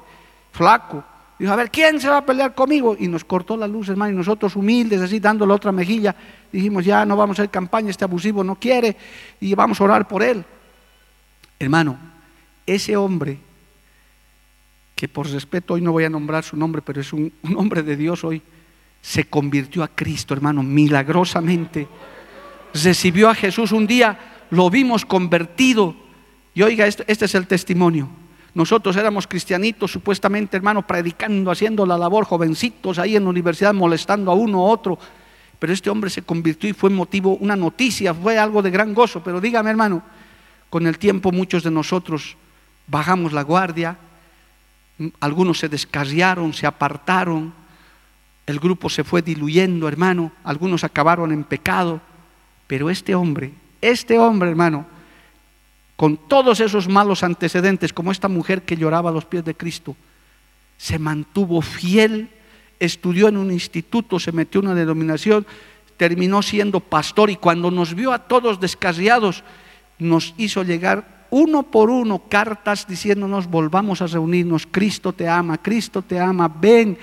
[0.51, 1.03] flaco.
[1.39, 2.95] Dijo, a ver, ¿quién se va a pelear conmigo?
[2.99, 6.15] Y nos cortó la luz, hermano, y nosotros humildes, así dándole otra mejilla,
[6.51, 8.95] dijimos, ya no vamos a hacer campaña, este abusivo no quiere,
[9.39, 10.45] y vamos a orar por él.
[11.57, 11.97] Hermano,
[12.67, 13.39] ese hombre,
[14.95, 17.95] que por respeto hoy no voy a nombrar su nombre, pero es un hombre de
[17.95, 18.43] Dios hoy,
[19.01, 21.87] se convirtió a Cristo, hermano, milagrosamente.
[22.73, 25.95] Recibió a Jesús un día, lo vimos convertido.
[26.53, 28.07] Y oiga, este, es el testimonio.
[28.53, 34.29] Nosotros éramos cristianitos, supuestamente, hermano, predicando, haciendo la labor, jovencitos ahí en la universidad, molestando
[34.31, 34.99] a uno u otro.
[35.57, 39.23] Pero este hombre se convirtió y fue motivo, una noticia, fue algo de gran gozo.
[39.23, 40.03] Pero dígame, hermano,
[40.69, 42.35] con el tiempo muchos de nosotros
[42.87, 43.97] bajamos la guardia,
[45.19, 47.53] algunos se descarriaron, se apartaron,
[48.45, 52.01] el grupo se fue diluyendo, hermano, algunos acabaron en pecado,
[52.67, 54.85] pero este hombre este hombre, hermano,
[55.95, 59.95] con todos esos malos antecedentes, como esta mujer que lloraba a los pies de Cristo,
[60.77, 62.29] se mantuvo fiel,
[62.79, 65.45] estudió en un instituto, se metió en una denominación,
[65.97, 69.43] terminó siendo pastor y cuando nos vio a todos descarriados,
[69.99, 76.01] nos hizo llegar uno por uno cartas diciéndonos, volvamos a reunirnos, Cristo te ama, Cristo
[76.01, 76.97] te ama, ven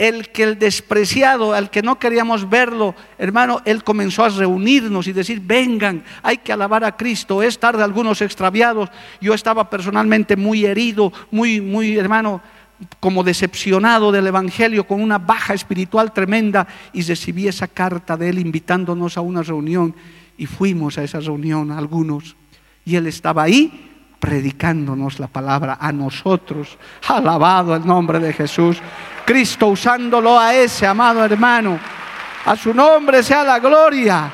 [0.00, 5.12] el que el despreciado, al que no queríamos verlo, hermano, él comenzó a reunirnos y
[5.12, 7.42] decir, vengan, hay que alabar a Cristo.
[7.42, 8.88] Es tarde algunos extraviados.
[9.20, 12.40] Yo estaba personalmente muy herido, muy, muy, hermano,
[12.98, 18.38] como decepcionado del Evangelio, con una baja espiritual tremenda, y recibí esa carta de él
[18.38, 19.94] invitándonos a una reunión,
[20.38, 22.36] y fuimos a esa reunión algunos,
[22.86, 23.89] y él estaba ahí
[24.20, 26.78] predicándonos la palabra a nosotros.
[27.08, 28.78] Alabado el nombre de Jesús.
[29.24, 31.78] Cristo usándolo a ese amado hermano.
[32.44, 34.30] A su nombre sea la gloria.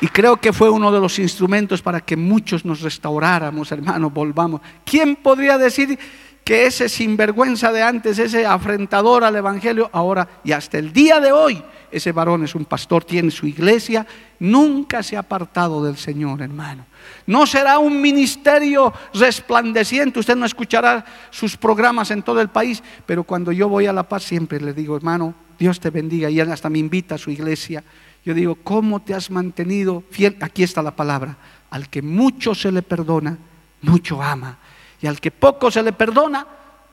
[0.00, 4.60] Y creo que fue uno de los instrumentos para que muchos nos restauráramos, hermano, volvamos.
[4.84, 5.98] ¿Quién podría decir
[6.44, 11.32] que ese sinvergüenza de antes, ese afrentador al Evangelio, ahora y hasta el día de
[11.32, 14.06] hoy, ese varón es un pastor, tiene su iglesia,
[14.38, 16.86] nunca se ha apartado del Señor, hermano.
[17.26, 23.24] No será un ministerio resplandeciente, usted no escuchará sus programas en todo el país, pero
[23.24, 26.50] cuando yo voy a La Paz siempre le digo, hermano, Dios te bendiga, y él
[26.52, 27.82] hasta me invita a su iglesia.
[28.24, 30.36] Yo digo, ¿cómo te has mantenido fiel?
[30.40, 31.36] Aquí está la palabra,
[31.70, 33.38] al que mucho se le perdona,
[33.82, 34.58] mucho ama.
[35.00, 36.46] Y al que poco se le perdona,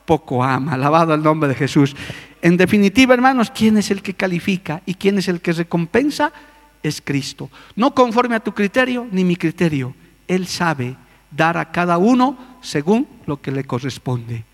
[0.04, 0.74] poco ama.
[0.74, 1.96] Alabado el nombre de Jesús.
[2.42, 6.32] En definitiva, hermanos, ¿quién es el que califica y quién es el que recompensa?
[6.84, 7.50] Es Cristo.
[7.74, 9.94] No conforme a tu criterio ni mi criterio.
[10.28, 10.96] Él sabe
[11.32, 14.44] dar a cada uno según lo que le corresponde.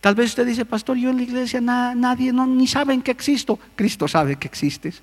[0.00, 3.58] Tal vez usted dice, pastor, yo en la iglesia nadie no, ni saben que existo.
[3.74, 5.02] Cristo sabe que existes.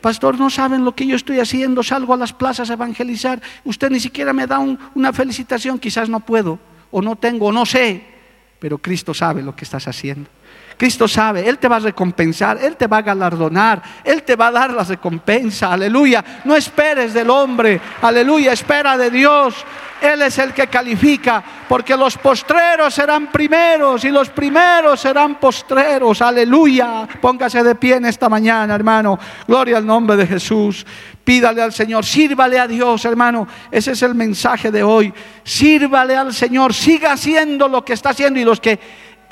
[0.00, 3.40] Pastor, no saben lo que yo estoy haciendo, salgo a las plazas a evangelizar.
[3.64, 6.58] Usted ni siquiera me da una felicitación, quizás no puedo
[6.90, 8.04] o no tengo, o no sé,
[8.58, 10.28] pero Cristo sabe lo que estás haciendo.
[10.76, 14.48] Cristo sabe, Él te va a recompensar, Él te va a galardonar, Él te va
[14.48, 16.24] a dar la recompensa, aleluya.
[16.44, 19.54] No esperes del hombre, aleluya, espera de Dios.
[20.02, 26.20] Él es el que califica, porque los postreros serán primeros y los primeros serán postreros,
[26.20, 27.06] aleluya.
[27.20, 29.16] Póngase de pie en esta mañana, hermano.
[29.46, 30.84] Gloria al nombre de Jesús.
[31.22, 33.46] Pídale al Señor, sírvale a Dios, hermano.
[33.70, 35.14] Ese es el mensaje de hoy.
[35.44, 38.80] Sírvale al Señor, siga haciendo lo que está haciendo y los que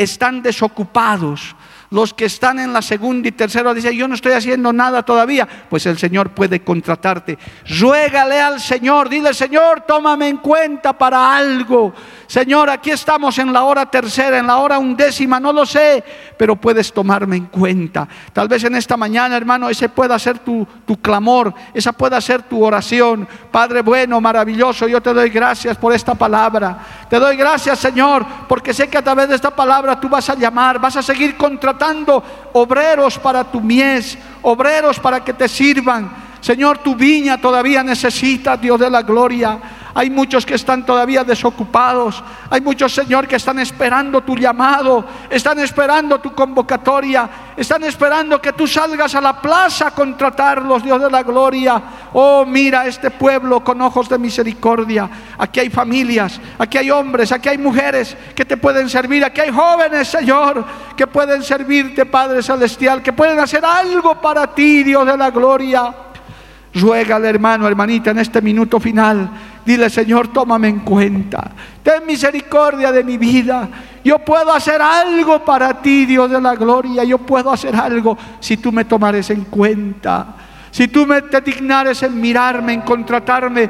[0.03, 1.55] están desocupados,
[1.91, 5.47] los que están en la segunda y tercera dicen, yo no estoy haciendo nada todavía,
[5.68, 7.36] pues el Señor puede contratarte.
[7.80, 11.93] Ruégale al Señor, dile, Señor, tómame en cuenta para algo.
[12.28, 16.05] Señor, aquí estamos en la hora tercera, en la hora undécima, no lo sé,
[16.36, 18.07] pero puedes tomarme en cuenta.
[18.32, 22.43] Tal vez en esta mañana, hermano, ese pueda ser tu, tu clamor, esa pueda ser
[22.43, 23.26] tu oración.
[23.51, 26.78] Padre bueno, maravilloso, yo te doy gracias por esta palabra.
[27.11, 30.36] Te doy gracias, Señor, porque sé que a través de esta palabra tú vas a
[30.36, 31.79] llamar, vas a seguir contratando
[32.52, 36.29] obreros para tu mies, obreros para que te sirvan.
[36.41, 39.59] Señor, tu viña todavía necesita, Dios de la gloria
[39.95, 42.22] hay muchos que están todavía desocupados.
[42.49, 45.05] Hay muchos, Señor, que están esperando tu llamado.
[45.28, 47.28] Están esperando tu convocatoria.
[47.57, 51.82] Están esperando que tú salgas a la plaza a contratarlos, Dios de la gloria.
[52.12, 55.09] Oh, mira este pueblo con ojos de misericordia.
[55.38, 59.24] Aquí hay familias, aquí hay hombres, aquí hay mujeres que te pueden servir.
[59.24, 60.64] Aquí hay jóvenes, Señor,
[60.97, 65.93] que pueden servirte, Padre Celestial, que pueden hacer algo para ti, Dios de la gloria.
[66.74, 69.30] Ruégale, hermano, hermanita, en este minuto final
[69.64, 71.50] Dile, Señor, tómame en cuenta.
[71.82, 73.68] Ten misericordia de mi vida.
[74.02, 77.04] Yo puedo hacer algo para ti, Dios de la gloria.
[77.04, 80.34] Yo puedo hacer algo si tú me tomares en cuenta.
[80.70, 83.68] Si tú me te dignares en mirarme, en contratarme,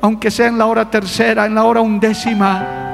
[0.00, 2.91] aunque sea en la hora tercera, en la hora undécima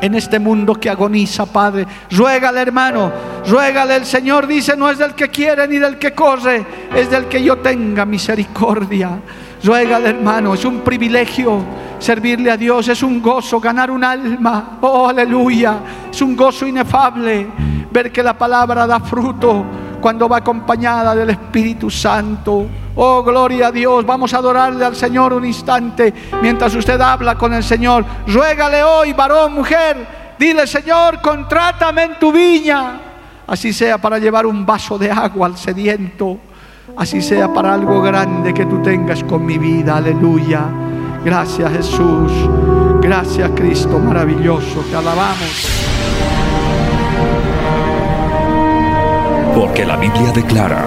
[0.00, 1.86] en este mundo que agoniza, Padre.
[2.10, 3.12] Ruégale, hermano,
[3.46, 3.96] ruégale.
[3.96, 7.42] El Señor dice, no es del que quiere ni del que corre, es del que
[7.42, 9.18] yo tenga misericordia.
[9.62, 11.62] Ruégale, hermano, es un privilegio
[11.98, 14.78] servirle a Dios, es un gozo ganar un alma.
[14.80, 15.78] Oh, aleluya.
[16.10, 17.46] Es un gozo inefable
[17.90, 19.64] ver que la palabra da fruto
[20.00, 22.66] cuando va acompañada del Espíritu Santo.
[23.00, 24.04] Oh, gloria a Dios.
[24.04, 28.04] Vamos a adorarle al Señor un instante mientras usted habla con el Señor.
[28.26, 30.34] Ruégale hoy, varón, mujer.
[30.38, 33.00] Dile, Señor, contrátame en tu viña.
[33.46, 36.38] Así sea para llevar un vaso de agua al sediento
[36.96, 39.96] así sea para algo grande que tú tengas con mi vida.
[39.96, 40.64] Aleluya.
[41.24, 42.32] Gracias Jesús.
[43.00, 44.80] Gracias Cristo maravilloso.
[44.90, 45.84] Te alabamos.
[49.54, 50.86] Porque la Biblia declara,